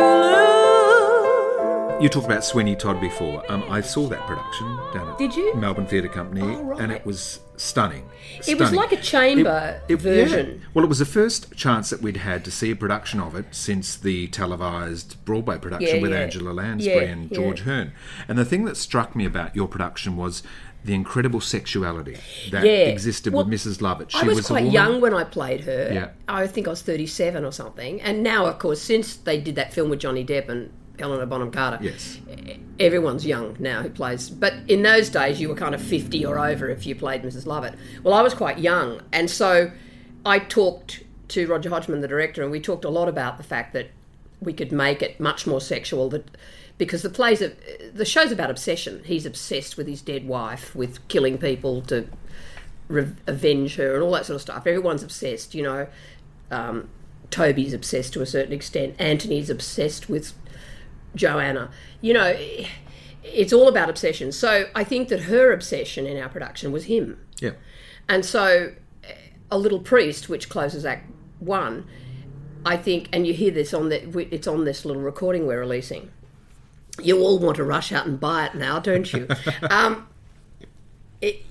[1.99, 3.43] you talked about Sweeney Todd before.
[3.51, 5.53] Um, I saw that production down at Did you?
[5.55, 6.79] Melbourne Theatre Company, Oh, right.
[6.81, 8.05] and it was stunning.
[8.47, 9.95] It was like a chamber yeah.
[9.97, 10.61] version.
[10.73, 13.47] Well, it was the first chance that we'd had to see a production of it
[13.51, 16.19] since the televised Broadway production Yeah, with yeah.
[16.19, 17.35] Angela Lansbury Yeah, and yeah.
[17.35, 17.91] George Hearn.
[18.27, 20.41] And the thing that struck me about your production was
[20.85, 22.15] the incredible sexuality
[22.51, 22.71] that Yeah.
[22.87, 23.81] existed Well, with Mrs.
[23.81, 24.11] Lovett.
[24.13, 25.89] She I was, a quite young when I played her.
[25.91, 26.09] Yeah.
[26.29, 27.99] I think I was 37 or something.
[28.01, 31.51] And now, of course, since they did that film with Johnny Depp and Helena Bonham
[31.51, 32.19] Carter, Yes.
[32.79, 34.29] everyone's young now who plays.
[34.29, 37.45] But in those days, you were kind of 50 or over if you played Mrs.
[37.45, 37.75] Lovett.
[38.03, 39.01] Well, I was quite young.
[39.11, 39.71] And so
[40.25, 43.73] I talked to Roger Hodgman, the director, and we talked a lot about the fact
[43.73, 43.89] that
[44.41, 46.09] we could make it much more sexual.
[46.09, 46.25] That
[46.77, 47.53] because the plays, are,
[47.93, 49.01] the show's about obsession.
[49.05, 52.07] He's obsessed with his dead wife, with killing people to
[52.87, 54.65] re- avenge her, and all that sort of stuff.
[54.65, 55.87] Everyone's obsessed, you know.
[56.49, 56.89] Um,
[57.31, 58.95] Toby's obsessed to a certain extent.
[58.97, 60.33] Anthony's obsessed with
[61.15, 61.69] Joanna.
[62.01, 62.35] You know,
[63.23, 64.31] it's all about obsession.
[64.31, 67.19] So I think that her obsession in our production was him.
[67.39, 67.51] Yeah.
[68.07, 69.11] And so, uh,
[69.51, 71.87] A Little Priest, which closes Act One,
[72.65, 76.11] I think, and you hear this on the, it's on this little recording we're releasing.
[77.01, 79.27] You all want to rush out and buy it now, don't you?
[79.69, 80.07] um,
[81.21, 81.43] it,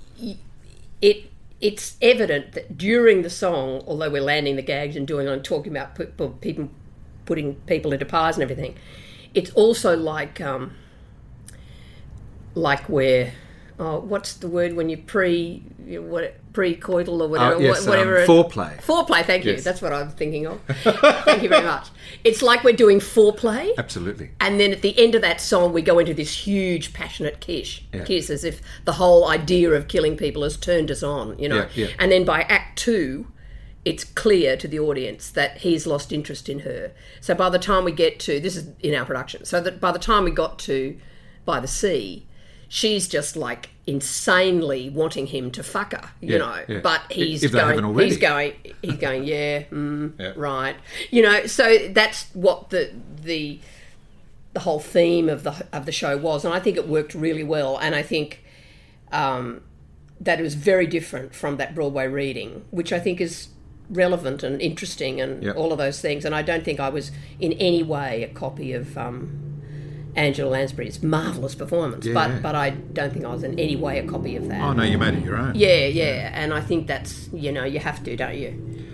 [1.01, 1.31] it,
[1.61, 5.73] it's evident that during the song, although we're landing the gags and doing on talking
[5.73, 6.69] about people, people
[7.25, 8.77] putting people into pies and everything,
[9.39, 10.73] it's also like, um,
[12.55, 13.33] like we're,
[13.79, 17.85] oh, what's the word when you pre, you know, what pre-coital or whatever, Oh, yes,
[17.85, 18.21] wha- whatever.
[18.23, 18.81] um, foreplay.
[18.83, 19.53] Foreplay, thank you.
[19.53, 19.63] Yes.
[19.65, 20.61] That's what I'm thinking of.
[21.25, 21.89] thank you very much.
[22.25, 23.71] It's like we're doing foreplay.
[23.79, 24.31] Absolutely.
[24.41, 27.81] And then at the end of that song, we go into this huge, passionate kiss,
[27.95, 28.05] Yeah.
[28.05, 31.69] kiss, as if the whole idea of killing people has turned us on, you know.
[31.75, 31.87] Yeah, yeah.
[32.01, 33.29] And then by Act Two,
[33.91, 36.93] it's clear to the audience that he's lost interest in her.
[37.21, 39.93] So by the time we get to this is in our production, so that by
[39.93, 40.79] the time we got to
[41.45, 42.27] by the sea,
[42.69, 46.59] she's just like insanely wanting him to fuck her, you Yeah, know.
[46.69, 46.81] yeah.
[46.81, 50.33] But he's If going, he's going, he's going, yeah, mm, Yeah.
[50.37, 50.77] right,
[51.11, 51.47] you know.
[51.47, 52.91] So that's what the
[53.23, 53.59] the
[54.53, 57.45] the whole theme of the of the show was, and I think it worked really
[57.45, 57.79] well.
[57.79, 58.45] And I think
[59.13, 59.63] um,
[60.21, 63.49] that it was very different from that Broadway reading, which I think is
[63.91, 65.57] relevant and interesting and Yep.
[65.57, 66.25] all of those things.
[66.25, 67.11] And I don't think I was
[67.41, 69.41] in any way a copy of um,
[70.17, 72.15] Angela Lansbury's marvelous performance, Yeah.
[72.15, 74.61] but but I don't think I was in any way a copy of that.
[74.61, 75.55] Oh, no, you made it your own.
[75.55, 78.85] Yeah, yeah, and I think that's you know you have to, don't you?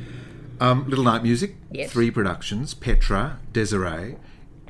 [0.60, 1.90] Um, Little Night Music, Yes.
[1.90, 4.16] three productions Petra, Desiree.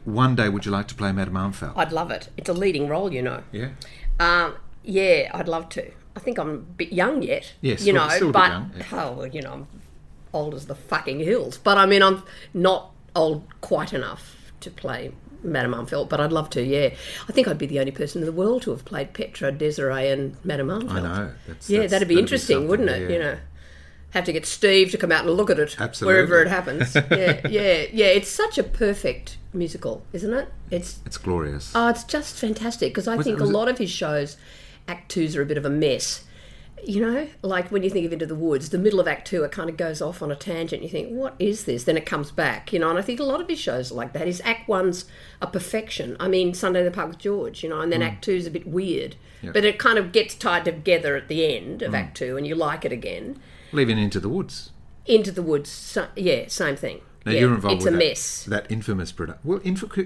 [0.04, 1.72] One day, would you like to play Madame Armfeldt?
[1.76, 2.28] I'd love it.
[2.36, 3.42] It's a leading role, you know.
[3.52, 3.70] yeah.
[4.20, 5.90] Um, yeah, I'd love to.
[6.16, 7.54] I think I'm a bit young yet.
[7.60, 8.84] Yes, you know, still a bit but young, yeah.
[8.92, 9.66] oh, you know, I'm
[10.34, 11.56] old as the fucking hills.
[11.58, 12.22] But I mean, I'm
[12.52, 15.12] not old quite enough to play
[15.42, 16.62] Madame Armfeldt, but I'd love to.
[16.62, 16.90] Yeah,
[17.28, 20.08] I think I'd be the only person in the world to have played Petra, Desiree,
[20.10, 20.90] and Madame Armfeldt.
[20.90, 21.32] I know.
[21.46, 23.02] That's, Yeah, that's- that'd be interesting, something, wouldn't it?
[23.02, 23.08] yeah.
[23.16, 23.36] You know,
[24.10, 26.14] have to get Steve to come out and look at it Absolutely.
[26.14, 26.94] wherever it happens.
[27.10, 28.06] yeah, yeah, yeah.
[28.06, 30.48] It's such a perfect musical, isn't it?
[30.70, 31.72] It's It's glorious.
[31.74, 34.36] Oh, it's just fantastic because I Was think a it- lot of his shows,
[34.88, 36.23] Act Twos are a bit of a mess.
[36.86, 39.42] You know, like when you think of Into the Woods, the middle of Act Two,
[39.44, 40.82] it kind of goes off on a tangent.
[40.82, 41.84] You think, what is this?
[41.84, 42.90] Then it comes back, you know.
[42.90, 44.26] And I think a lot of his shows are like that.
[44.26, 45.06] His Act One's
[45.40, 46.16] a perfection.
[46.20, 48.06] I mean, Sunday in the Park with George, you know, and then Mm.
[48.08, 51.80] Act Two's a bit weird, but it kind of gets tied together at the end
[51.80, 51.86] Mm.
[51.88, 53.38] of Act Two, and you like it again.
[53.72, 54.70] Leaving Into the Woods.
[55.06, 57.00] Into the Woods, so, yeah, same thing.
[57.24, 58.44] Now yeah, you're involved It's with a that, mess.
[58.44, 60.04] that infamous production, well, inf- uh,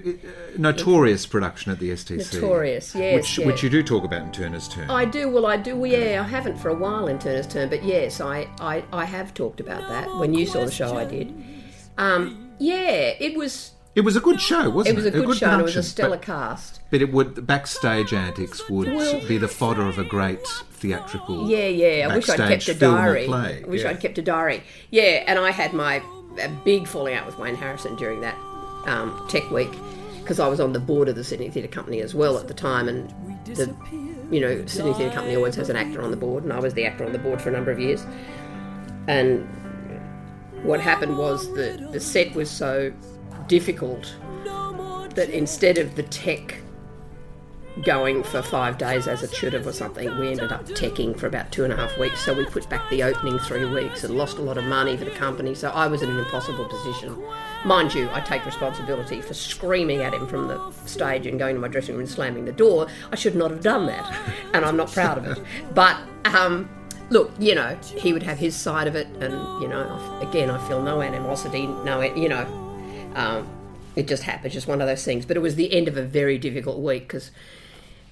[0.57, 3.45] notorious production at the STC, Notorious, yes, which yeah.
[3.45, 4.89] which you do talk about in Turner's Turn.
[4.89, 5.29] I do.
[5.29, 5.83] Well, I do.
[5.85, 9.33] Yeah, I haven't for a while in Turner's Turn, but yes, I, I, I have
[9.33, 10.97] talked about that when you saw the show.
[10.97, 11.33] I did.
[11.97, 13.71] Um, yeah, it was.
[13.95, 14.95] it was a good show, wasn't It it?
[14.95, 15.49] was a good, show.
[15.49, 16.79] and It was a stellar but, cast.
[16.89, 21.49] but it would the backstage antics would Well- be the fodder of a great theatrical.
[21.49, 22.07] Yeah, yeah.
[22.09, 23.27] I wish I'd kept a diary.
[23.27, 23.89] I wish yeah.
[23.89, 24.63] I'd kept a diary.
[24.89, 26.01] Yeah, and I had my
[26.39, 28.35] a big falling out with Wayne Harrison during that
[28.85, 29.71] um, Tech Week
[30.19, 32.53] because I was on the board of the Sydney Theatre Company as well at the
[32.53, 33.09] time, and
[33.45, 33.75] the
[34.29, 36.73] you know Sydney Theatre Company always has an actor on the board, and I was
[36.75, 38.05] the actor on the board for a number of years.
[39.07, 39.47] And
[40.63, 42.93] what happened was that the set was so
[43.47, 44.15] difficult
[45.15, 46.55] that instead of the tech
[47.83, 51.27] going for five days as it should have or something, we ended up teching for
[51.27, 52.23] about two and a half weeks.
[52.25, 55.05] So we put back the opening three weeks and lost a lot of money for
[55.05, 55.55] the company.
[55.55, 57.21] So I was in an impossible position.
[57.65, 61.61] Mind you, I take responsibility for screaming at him from the stage and going to
[61.61, 62.87] my dressing room and slamming the door.
[63.11, 64.13] I should not have done that,
[64.53, 65.43] and I'm not proud of it.
[65.73, 66.69] But um,
[67.09, 70.65] look, you know, he would have his side of it, and you know, again, I
[70.67, 72.45] feel no animosity, no, you know.
[73.15, 73.47] Um,
[73.95, 75.25] It just happened, just one of those things.
[75.25, 77.31] But it was the end of a very difficult week because,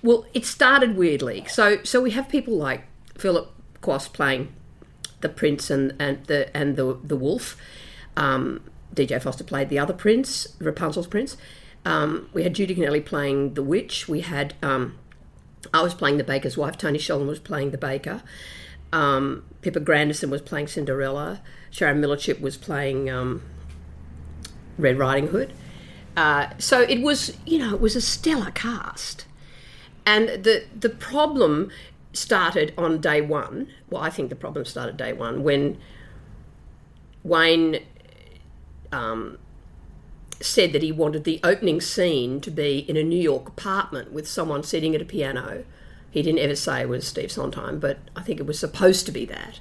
[0.01, 1.45] well, it started weirdly.
[1.47, 2.83] So, so we have people like
[3.17, 4.53] Philip Quast playing
[5.21, 7.57] the prince and, and the and the the wolf.
[8.15, 8.61] Um,
[8.93, 11.37] DJ Foster played the other prince, Rapunzel's prince.
[11.85, 14.07] Um, we had Judi Connelli playing the witch.
[14.07, 14.97] We had um,
[15.73, 16.77] I was playing the baker's wife.
[16.77, 18.21] Tony Sheldon was playing the baker.
[18.91, 21.41] Um, Pippa Grandison was playing Cinderella.
[21.69, 23.41] Sharon Millerchip was playing um,
[24.77, 25.53] Red Riding Hood.
[26.15, 29.25] Uh, so it was, you know, it was a stellar cast.
[30.07, 31.69] And the the problem
[32.13, 33.67] started on day one.
[33.89, 35.77] Well, I think the problem started day one when
[37.23, 37.79] Wayne
[38.93, 39.37] um,
[40.39, 44.29] said that he wanted the opening scene to be in a New York apartment with
[44.29, 45.65] someone sitting at a piano.
[46.09, 49.11] He didn't ever say it was Steve Sondheim, but I think it was supposed to
[49.11, 49.59] be that.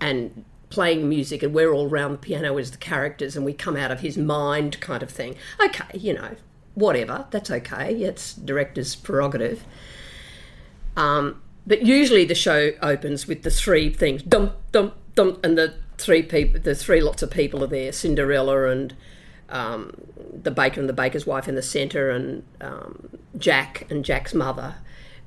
[0.00, 3.76] And playing music, and we're all around the piano as the characters, and we come
[3.76, 5.36] out of his mind kind of thing.
[5.64, 6.34] Okay, you know,
[6.78, 7.94] whatever, that's okay.
[8.02, 9.64] It's director's prerogative.
[10.96, 15.74] Um, but usually the show opens with the three things, dum dum dum, and the
[15.98, 18.94] three people, the three lots of people are there: Cinderella and
[19.48, 19.92] um,
[20.32, 24.76] the baker and the baker's wife in the centre, and um, Jack and Jack's mother.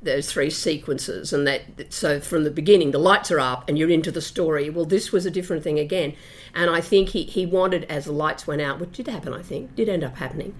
[0.03, 3.91] Those three sequences, and that so from the beginning, the lights are up, and you're
[3.91, 4.67] into the story.
[4.67, 6.15] Well, this was a different thing again,
[6.55, 9.31] and I think he he wanted as the lights went out, which did happen.
[9.31, 10.55] I think did end up happening.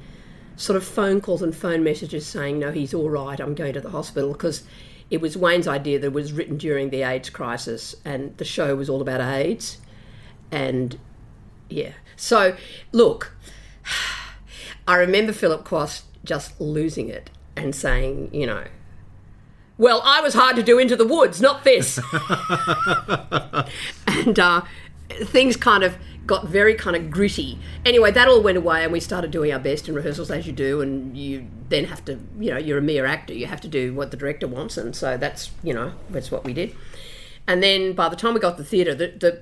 [0.61, 3.39] Sort of phone calls and phone messages saying, "No, he's all right.
[3.39, 4.63] I'm going to the hospital," because
[5.09, 8.87] it was Wayne's idea that was written during the AIDS crisis, and the show was
[8.89, 9.79] all about AIDS,
[10.51, 10.99] and
[11.67, 11.93] yeah.
[12.15, 12.55] So
[12.91, 13.35] look,
[14.87, 18.65] I remember Philip Quast just losing it and saying, you know,
[19.79, 21.99] well, I was hard to do into the woods, not this.
[24.07, 24.61] and uh,
[25.23, 27.59] things kind of got very kind of gritty.
[27.85, 30.53] Anyway, that all went away, and we started doing our best in rehearsals as you
[30.53, 33.33] do, and you then have to, you know, you're a mere actor.
[33.33, 36.43] You have to do what the director wants, and so that's, you know, that's what
[36.43, 36.75] we did.
[37.47, 39.41] And then by the time we got to the theatre, the, the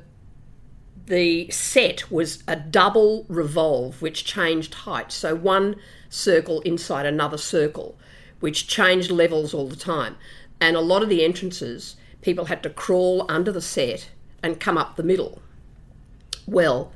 [1.08, 5.12] the set was a double revolve which changed height.
[5.12, 5.76] So one
[6.08, 7.98] circle inside another circle,
[8.40, 10.18] which changed levels all the time.
[10.62, 14.12] And a lot of the entrances, people had to crawl under the set
[14.44, 15.42] and come up the middle.
[16.50, 16.92] Well,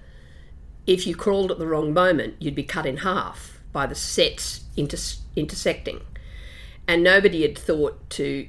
[0.86, 4.66] if you crawled at the wrong moment, you'd be cut in half by the sets
[4.76, 4.98] inter-
[5.36, 6.02] intersecting.
[6.88, 8.48] And nobody had thought to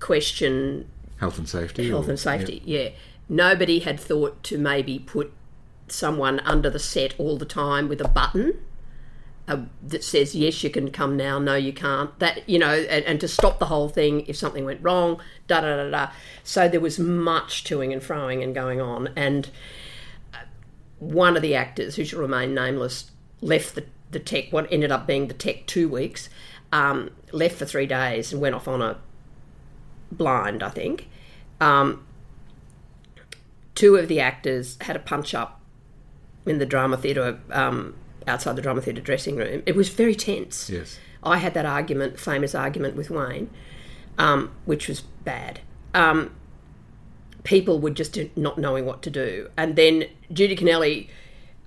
[0.00, 0.88] question
[1.18, 1.88] Health and safety.
[1.88, 2.62] health or- and safety.
[2.64, 2.90] Yeah.
[3.28, 5.32] Nobody had thought to maybe put
[5.88, 8.54] someone under the set all the time with a button
[9.48, 12.16] uh, that says yes, you can come now, no, you can't.
[12.20, 15.20] That you know, and, and to stop the whole thing if something went wrong.
[15.48, 16.12] Da da da da.
[16.44, 19.50] So there was much toing and froing and going on, and
[21.02, 24.52] one of the actors, who shall remain nameless, left the the tech.
[24.52, 26.28] What ended up being the tech two weeks,
[26.70, 28.98] um, left for three days and went off on a
[30.12, 31.08] blind, I think.
[31.60, 32.06] Um,
[33.74, 35.60] two of the actors had a punch up
[36.46, 37.94] in the drama theatre, um,
[38.26, 39.62] outside the drama theatre dressing room.
[39.66, 40.68] It was very tense.
[40.68, 40.98] Yes.
[41.22, 43.48] I had that argument, famous argument with Wayne,
[44.18, 45.60] um, which was bad.
[45.94, 46.34] Um,
[47.44, 49.48] people were just not knowing what to do.
[49.56, 51.08] And then Judi Connelli,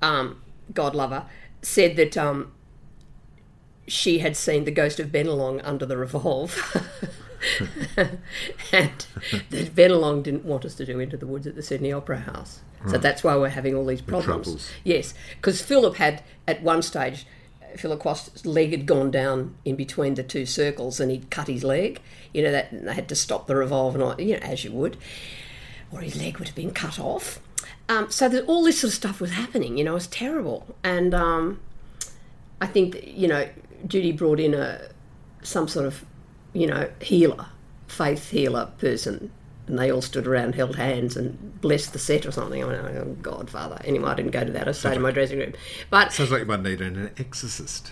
[0.02, 0.42] um,
[0.74, 1.26] God love her,
[1.62, 2.52] said that um,
[3.88, 6.58] she had seen the ghost of Bennelong under the revolve.
[7.98, 9.06] and
[9.50, 12.62] that Bennelong didn't want us to do Into the Woods at the Sydney Opera House.
[12.88, 14.46] So that's why we're having all these problems.
[14.46, 14.72] troubles.
[14.84, 17.26] Yes, because Philip had, at one stage,
[17.78, 21.64] Philip Quast's leg had gone down in between the two circles and he'd cut his
[21.64, 22.00] leg.
[22.34, 24.64] You know, that and they had to stop the revolve and all, you know, as
[24.64, 24.98] you would.
[25.92, 27.40] Or his leg would have been cut off.
[27.88, 30.76] Um, so that all this sort of stuff was happening, you know, it was terrible.
[30.84, 31.60] And um,
[32.60, 33.48] I think, that, you know,
[33.88, 34.90] Judy brought in a
[35.44, 36.04] some sort of,
[36.54, 37.46] you know, healer,
[37.88, 39.32] faith healer person.
[39.68, 42.64] And they all stood around, held hands, and blessed the set or something.
[42.64, 43.80] I went, oh, God, Father.
[43.84, 44.68] Anyway, I didn't go to that.
[44.68, 45.54] I stayed in my dressing room.
[45.90, 47.92] But Sounds like you might need an exorcist.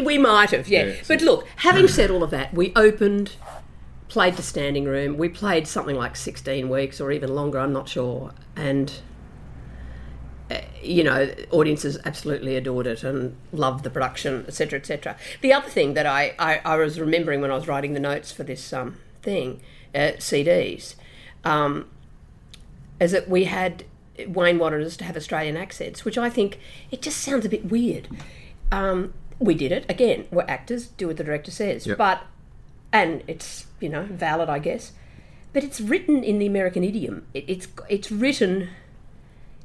[0.00, 0.84] we might have, yeah.
[0.84, 3.32] Yeah, but look, having said all of that, we opened,
[4.08, 5.16] played the standing room.
[5.18, 8.32] We played something like 16 weeks or even longer, I'm not sure.
[8.56, 8.92] And,
[10.50, 15.16] uh, you know, audiences absolutely adored it and loved the production, etc., etc.
[15.42, 18.32] The other thing that I, I, I was remembering when I was writing the notes
[18.32, 19.60] for this um, thing,
[19.94, 20.94] uh, CDs,
[21.44, 21.86] um,
[22.98, 23.84] is that we had
[24.26, 26.58] Wayne wanted us to have Australian accents, which I think
[26.90, 28.08] it just sounds a bit weird.
[28.72, 30.26] Um, we did it again.
[30.32, 31.98] We're actors, do what the director says, Yep.
[31.98, 32.22] but
[32.92, 34.92] and it's you know valid, I guess.
[35.52, 37.26] But it's written in the American idiom.
[37.34, 38.68] It, it's it's written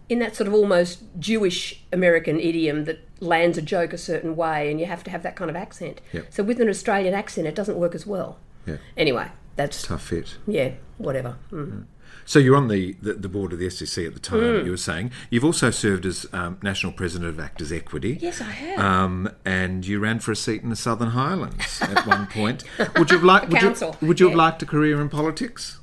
[0.10, 4.70] in that sort of almost Jewish American idiom that lands a joke a certain way,
[4.70, 6.02] and you have to have that kind of accent.
[6.12, 6.28] Yep.
[6.30, 8.38] So with an Australian accent, it doesn't work as well.
[8.66, 8.78] Yeah.
[8.98, 10.38] Anyway, that's Tough fit.
[10.48, 11.38] yeah, whatever.
[11.52, 11.86] Mm.
[12.26, 14.66] So you're on the, the, the board of the STC at the time, Hmm.
[14.66, 15.12] you were saying.
[15.30, 18.18] You've also served as um, National President of Actors Equity.
[18.22, 18.80] Yes, I have.
[18.80, 22.64] Um, and you ran for a seat in the Southern Highlands at one point.
[22.98, 25.80] Would you have liked, would you, council, would you have liked a career in politics?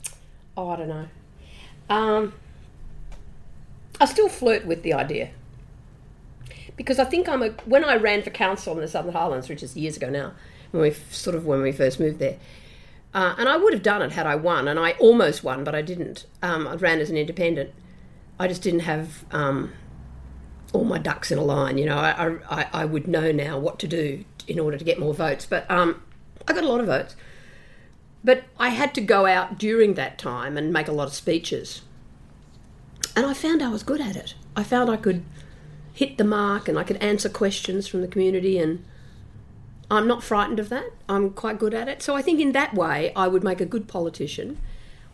[0.56, 1.08] Oh, I don't know.
[1.90, 2.32] Um,
[4.00, 5.30] I still flirt with the idea
[6.76, 7.48] because I think I'm a.
[7.66, 10.32] When I ran for council in the Southern Highlands, which is years ago now,
[10.70, 12.36] when we sort of when we first moved there,
[13.12, 15.74] uh, and I would have done it had I won, and I almost won, but
[15.74, 16.26] I didn't.
[16.42, 17.70] Um, I ran as an independent.
[18.38, 19.72] I just didn't have um,
[20.72, 21.76] all my ducks in a line.
[21.76, 24.98] You know, I, I I would know now what to do in order to get
[24.98, 26.02] more votes, but um,
[26.46, 27.16] I got a lot of votes.
[28.22, 31.82] But I had to go out during that time and make a lot of speeches.
[33.16, 34.34] And I found I was good at it.
[34.54, 35.24] I found I could
[35.92, 38.84] hit the mark and I could answer questions from the community and
[39.90, 40.92] I'm not frightened of that.
[41.08, 42.00] I'm quite good at it.
[42.02, 44.58] So I think in that way I would make a good politician.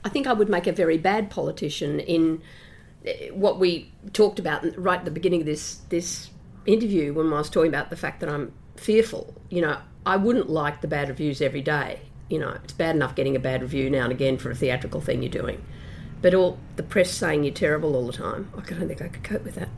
[0.04, 2.42] I think I would make a very bad politician in
[3.04, 6.30] eh, what we talked about right at the beginning of this this
[6.66, 9.34] interview when I was talking about the fact that I'm fearful.
[9.48, 12.00] You know, I wouldn't like the bad reviews every day.
[12.28, 15.00] You know, it's bad enough getting a bad review now and again for a theatrical
[15.00, 15.64] thing you're doing.
[16.20, 19.22] But all the press saying you're terrible all the time, I don't think I could
[19.22, 19.68] cope with that.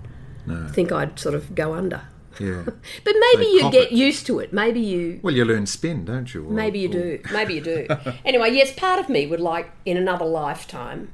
[0.51, 2.03] I think I'd sort of go under.
[2.41, 2.63] Yeah.
[3.05, 3.93] But maybe So you get it.
[3.93, 4.53] used to it.
[4.53, 6.45] Maybe you well, you learn spin, don't you?
[6.45, 7.21] Or- Maybe you or- do.
[7.33, 7.87] Maybe you do.
[8.25, 11.13] anyway, yes, part of me would like in another lifetime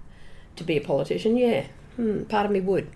[0.56, 1.36] to be a politician.
[1.36, 2.88] Yeah, hmm, part of me would.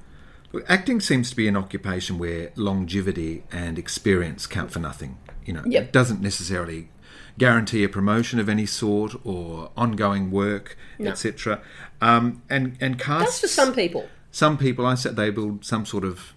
[0.67, 5.19] Acting seems to be an occupation where longevity and experience count for nothing.
[5.45, 5.83] You know, Yep.
[5.85, 6.89] it doesn't necessarily
[7.39, 11.61] guarantee a promotion of any sort or ongoing work, etc.
[12.01, 14.09] Um, and and casts That's for some people.
[14.31, 14.85] some people.
[14.87, 16.35] I said they build some sort of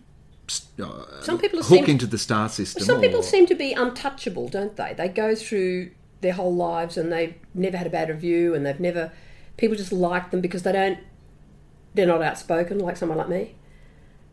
[0.82, 2.84] uh, Some people hook seem into the star system.
[2.84, 4.94] some people seem to be untouchable, don't they?
[4.94, 5.92] They go through
[6.22, 9.12] their whole lives and they've never had a bad review, and they've never.
[9.58, 11.00] People just like them because they don't.
[11.94, 13.56] They're not outspoken like someone like me.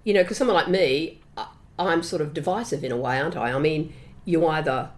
[0.05, 1.49] You know, because someone like me, I-
[1.79, 3.53] I'm sort of divisive in a way, aren't I?
[3.53, 3.93] I mean,
[4.25, 4.91] you either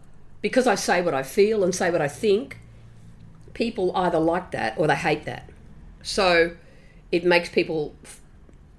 [0.43, 2.59] because I say what I feel and say what I think,
[3.55, 5.49] people either like that or they hate that.
[6.03, 6.57] So
[7.13, 7.95] it makes people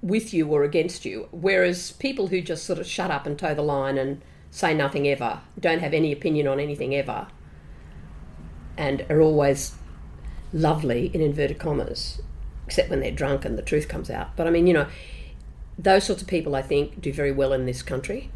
[0.02, 1.28] with you or against you.
[1.30, 5.08] Whereas people who just sort of shut up and toe the line and say nothing
[5.08, 7.28] ever, don't have any opinion on anything ever,
[8.76, 9.76] and are always
[10.52, 12.20] lovely in inverted commas,
[12.66, 14.36] except when they're drunk and the truth comes out.
[14.36, 14.86] But I mean, you know,
[15.78, 18.30] those sorts of people I think do very well in this country.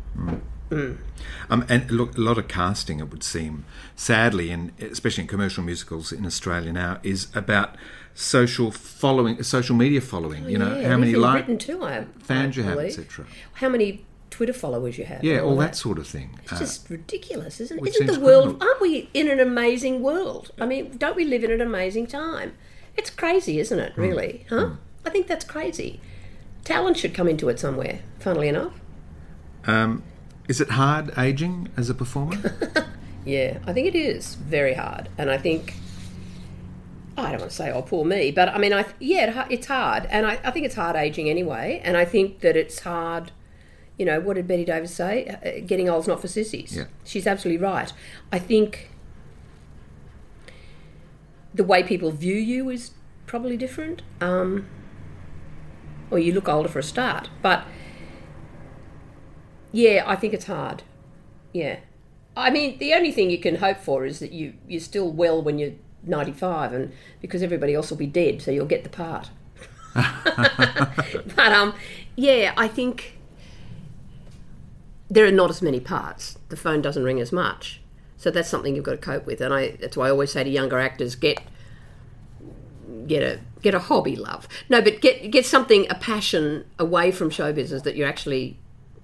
[0.71, 3.65] Um, and look, a lot of casting, it would seem,
[3.95, 7.77] sadly, and especially in commercial musicals in Australia now, is about
[8.17, 10.49] social following, social media following.
[10.49, 11.79] you know, Oh, Yeah, how many like too,
[12.19, 13.27] fans you have, etc.
[13.53, 15.23] How many Twitter followers you have?
[15.23, 16.31] Yeah, and all of that sort of thing.
[16.43, 17.87] It's Uh, just ridiculous, isn't it?
[17.89, 18.45] Isn't the world?
[18.45, 18.67] criminal.
[18.69, 20.51] Aren't we in an amazing world?
[20.59, 22.55] I mean, don't we live in an amazing time?
[22.97, 23.85] It's crazy, isn't Hmm.
[23.85, 23.93] it?
[23.97, 24.71] Really, huh?
[25.05, 26.01] I think that's crazy.
[26.65, 28.01] Talent should come into it somewhere.
[28.19, 28.73] Funnily enough,
[29.67, 30.03] um,
[30.49, 32.39] is it hard aging as a performer?
[33.27, 35.75] yeah, I think it is very hard, and I think.
[37.17, 39.67] I don't want to say, "Oh, poor me," but I mean, I yeah, it, it's
[39.67, 43.33] hard, and I, I think it's hard aging anyway, and I think that it's hard.
[43.99, 45.27] You know, what did Bette Davis say?
[45.27, 46.77] Uh, Getting old's not for sissies.
[46.77, 46.85] Yeah.
[47.05, 47.91] She's absolutely right.
[48.31, 48.91] I think
[51.55, 52.91] the way people view you is
[53.27, 54.03] probably different.
[54.21, 54.67] Um,
[56.11, 57.31] or you look older for a start.
[57.43, 57.65] But
[59.73, 60.83] yeah, I think it's hard.
[61.53, 61.81] Yeah.
[62.37, 65.43] I mean, the only thing you can hope for is that you, you're still well
[65.43, 65.73] when you're
[66.07, 69.31] 95, and because everybody else will be dead, so you'll get the part.
[69.95, 71.75] but um,
[72.17, 73.19] yeah, I think
[75.09, 76.39] there are not as many parts.
[76.49, 77.81] The phone doesn't ring as much,
[78.17, 79.41] so that's something you've got to cope with.
[79.41, 81.41] And I that's why I always say to younger actors, get
[83.07, 84.49] get a get a hobby, love.
[84.69, 88.59] No, but get get something a passion away from show business that you actually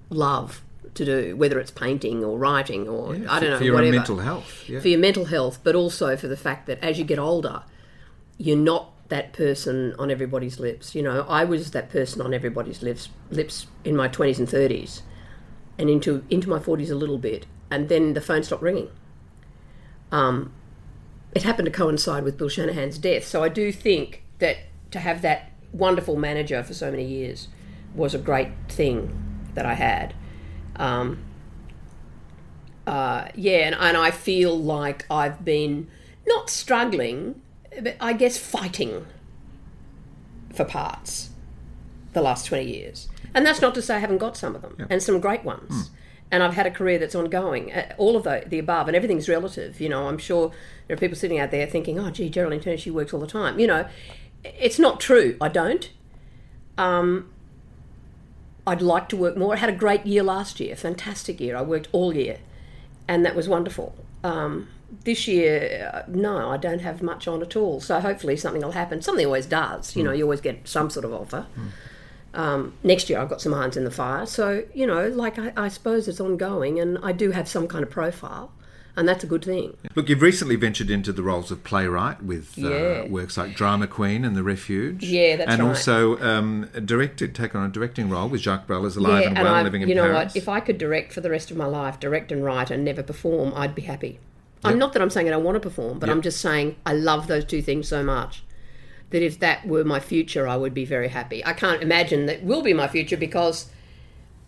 [0.09, 0.61] love
[0.95, 4.17] to do, whether it's painting or writing or I don't know for your whatever mental
[4.17, 4.69] health.
[4.69, 4.79] Yeah.
[4.79, 7.63] for your mental health, but also for the fact that as you get older,
[8.37, 10.95] you're not that person on everybody's lips.
[10.95, 15.03] You know, I was that person on everybody's lips lips in my twenties and thirties,
[15.77, 18.89] and into into my forties a little bit, and then the phone stopped ringing.
[20.11, 20.53] Um,
[21.33, 24.57] it happened to coincide with Bill Shanahan's death, so I do think that
[24.91, 27.47] to have that wonderful manager for so many years
[27.95, 30.13] was a great thing that I had.
[30.75, 31.19] Um,
[32.85, 35.87] uh, yeah, and, and I feel like I've been
[36.27, 37.41] not struggling,
[37.81, 39.05] but I guess fighting
[40.53, 41.29] for parts.
[42.13, 43.09] the last 20 years.
[43.33, 45.89] And that's not to say I haven't got some of them, and some great ones.
[46.29, 47.71] And I've had a career that's ongoing.
[47.71, 49.81] Uh, all of the, the above, and everything's relative.
[49.81, 50.51] You know, I'm sure
[50.87, 53.27] there are people sitting out there thinking, oh, gee, Geraldine Turner, she works all the
[53.27, 53.59] time.
[53.59, 53.87] You know,
[54.43, 55.37] it's not true.
[55.41, 55.89] I don't.
[56.77, 57.32] Um,
[58.65, 59.53] I'd like to work more.
[59.53, 61.55] I had a great year last year, fantastic year.
[61.55, 62.37] I worked all year,
[63.07, 63.95] and that was wonderful.
[64.23, 64.69] Um,
[65.03, 67.81] this year, uh, no, I don't have much on at all.
[67.81, 69.01] So hopefully something will happen.
[69.01, 69.95] Something always does.
[69.95, 71.45] You know, you always get some sort of offer.
[72.35, 74.25] Um, next year, I've got some irons in the fire.
[74.25, 77.83] So you know, like I, I suppose it's ongoing, and I do have some kind
[77.83, 78.51] of profile,
[78.95, 79.75] and that's a good thing.
[79.95, 83.05] Look, you've recently ventured into the roles of playwright with uh, Yeah.
[83.07, 85.03] works like Drama Queen and The Refuge.
[85.03, 85.67] Yeah, that's And right.
[85.69, 89.45] also um, directed, taken on a directing role with Jacques Brel as Alive and and
[89.45, 90.33] Well, I, living in you know Paris.
[90.33, 90.35] what?
[90.35, 93.01] If I could direct for the rest of my life, direct and write, and never
[93.03, 94.19] perform, I'd be happy.
[94.65, 96.93] I'm not that I'm saying I don't want to perform, but I'm just saying I
[96.93, 98.43] love those two things so much
[99.09, 101.45] that if that were my future, I would be very happy.
[101.45, 103.67] I can't imagine that will be my future because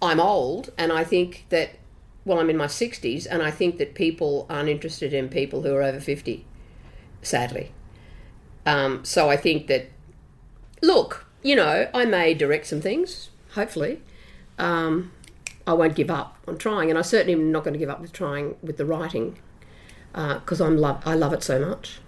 [0.02, 1.72] I'm old, and I think that
[2.26, 5.74] well, I'm in my 60s, and I think that people aren't interested in people who
[5.76, 6.46] are over 50.
[7.22, 7.72] Sadly,
[8.66, 9.88] um, so I think that
[10.82, 14.02] look, you know, I may direct some things, hopefully.
[14.60, 15.12] Um,
[15.68, 18.02] I won't give up on trying, and I certainly am not going to give up
[18.02, 19.38] with trying with the writing
[20.14, 22.00] because I'm love I love it so much.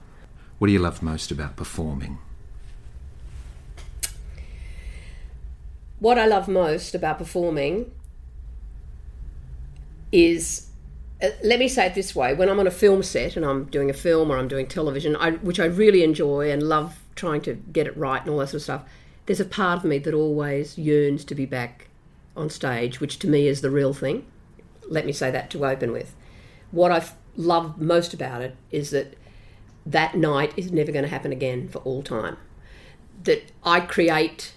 [0.60, 2.20] what do you love most about performing?
[6.00, 7.92] What I love most about performing
[10.12, 10.68] is,
[11.22, 13.66] uh, let me say it this way: when I'm on a film set and I'm
[13.66, 17.42] doing a film or I'm doing television, I, which I really enjoy and love trying
[17.42, 18.84] to get it right and all that sort of stuff,
[19.26, 21.88] there's a part of me that always yearns to be back
[22.36, 24.26] on stage, which to me is the real thing.
[24.88, 26.16] Let me say that to open with.
[26.72, 27.04] What I
[27.36, 29.16] love most about it is that
[29.86, 32.38] that night is never going to happen again for all time.
[33.24, 34.54] That I create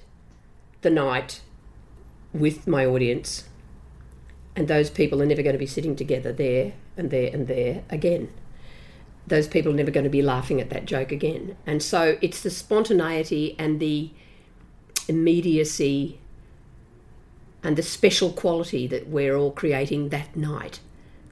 [0.83, 1.41] the night
[2.33, 3.49] with my audience,
[4.61, 7.83] and those people are never going to be sitting together there and there and there
[7.89, 8.31] again.
[9.27, 11.57] Those people are never going to be laughing at that joke again.
[11.67, 14.11] And so it's the spontaneity and the
[15.09, 16.21] immediacy
[17.63, 20.81] and the special quality that we're all creating that night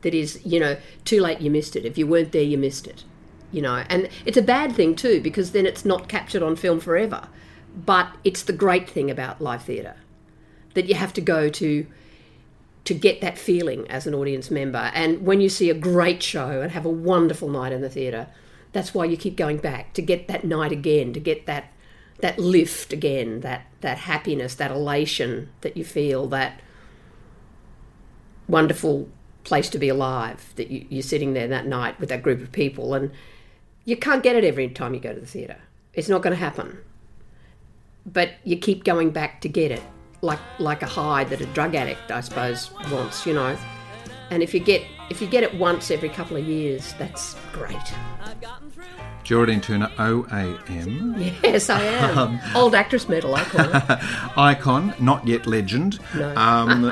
[0.00, 1.84] that is, you know, too late, you missed it.
[1.84, 3.04] If you weren't there, you missed it.
[3.52, 6.80] You know, and it's a bad thing too because then it's not captured on film
[6.80, 7.28] forever.
[7.76, 9.96] But it's the great thing about live theatre
[10.72, 11.86] that you have to go to
[12.88, 14.90] to get that feeling as an audience member.
[14.94, 18.28] And when you see a great show and have a wonderful night in the theatre,
[18.72, 21.70] that's why you keep going back to get that night again, to get that
[22.20, 26.62] that lift again, that that happiness, that elation that you feel, that
[28.48, 29.10] wonderful
[29.44, 32.50] place to be alive that you, you're sitting there that night with that group of
[32.52, 32.94] people.
[32.94, 33.10] And
[33.84, 35.58] you can't get it every time you go to the theatre.
[35.92, 36.78] It's not going to happen.
[38.06, 39.82] But you keep going back to get it
[40.20, 43.56] like like a high that a drug addict i suppose wants you know
[44.30, 47.76] and if you get if you get it once every couple of years that's great
[49.24, 51.18] Geraldine Turner, OAM.
[51.42, 53.82] yes i am old actress medal i call it
[54.38, 55.98] Icon, not yet legend.
[56.36, 56.90] Um,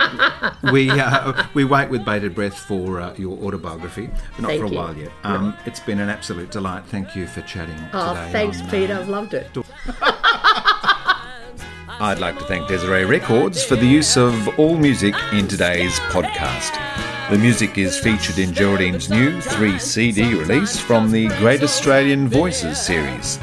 [0.72, 4.66] we uh, we wait with bated breath for uh, your autobiography, but not Thank for
[4.66, 4.76] a you.
[4.76, 5.12] while yet.
[5.24, 6.84] Um, It's been an absolute delight.
[6.86, 9.46] Thank you for chatting oh thanks on, uh, peter i've loved it
[11.98, 16.78] I'd like to thank Desiree Records for the use of all music in today's podcast.
[17.30, 22.78] The music is featured in Geraldine's new 3 CD release from the Great Australian Voices
[22.78, 23.38] series.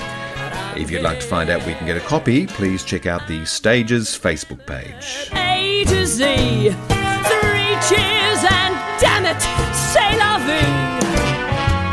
[0.78, 3.28] If you'd like to find out where you can get a copy, please check out
[3.28, 5.32] the Stages Facebook page.
[5.34, 6.26] A to Z.
[6.70, 9.42] Three cheers and damn it,
[9.74, 11.00] say vie.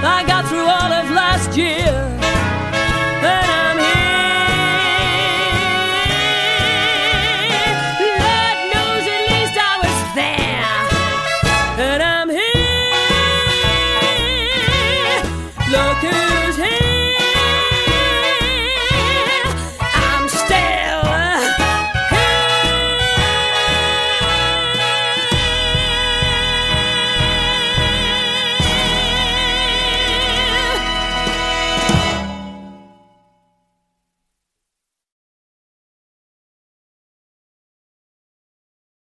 [0.05, 2.20] I got through all of last year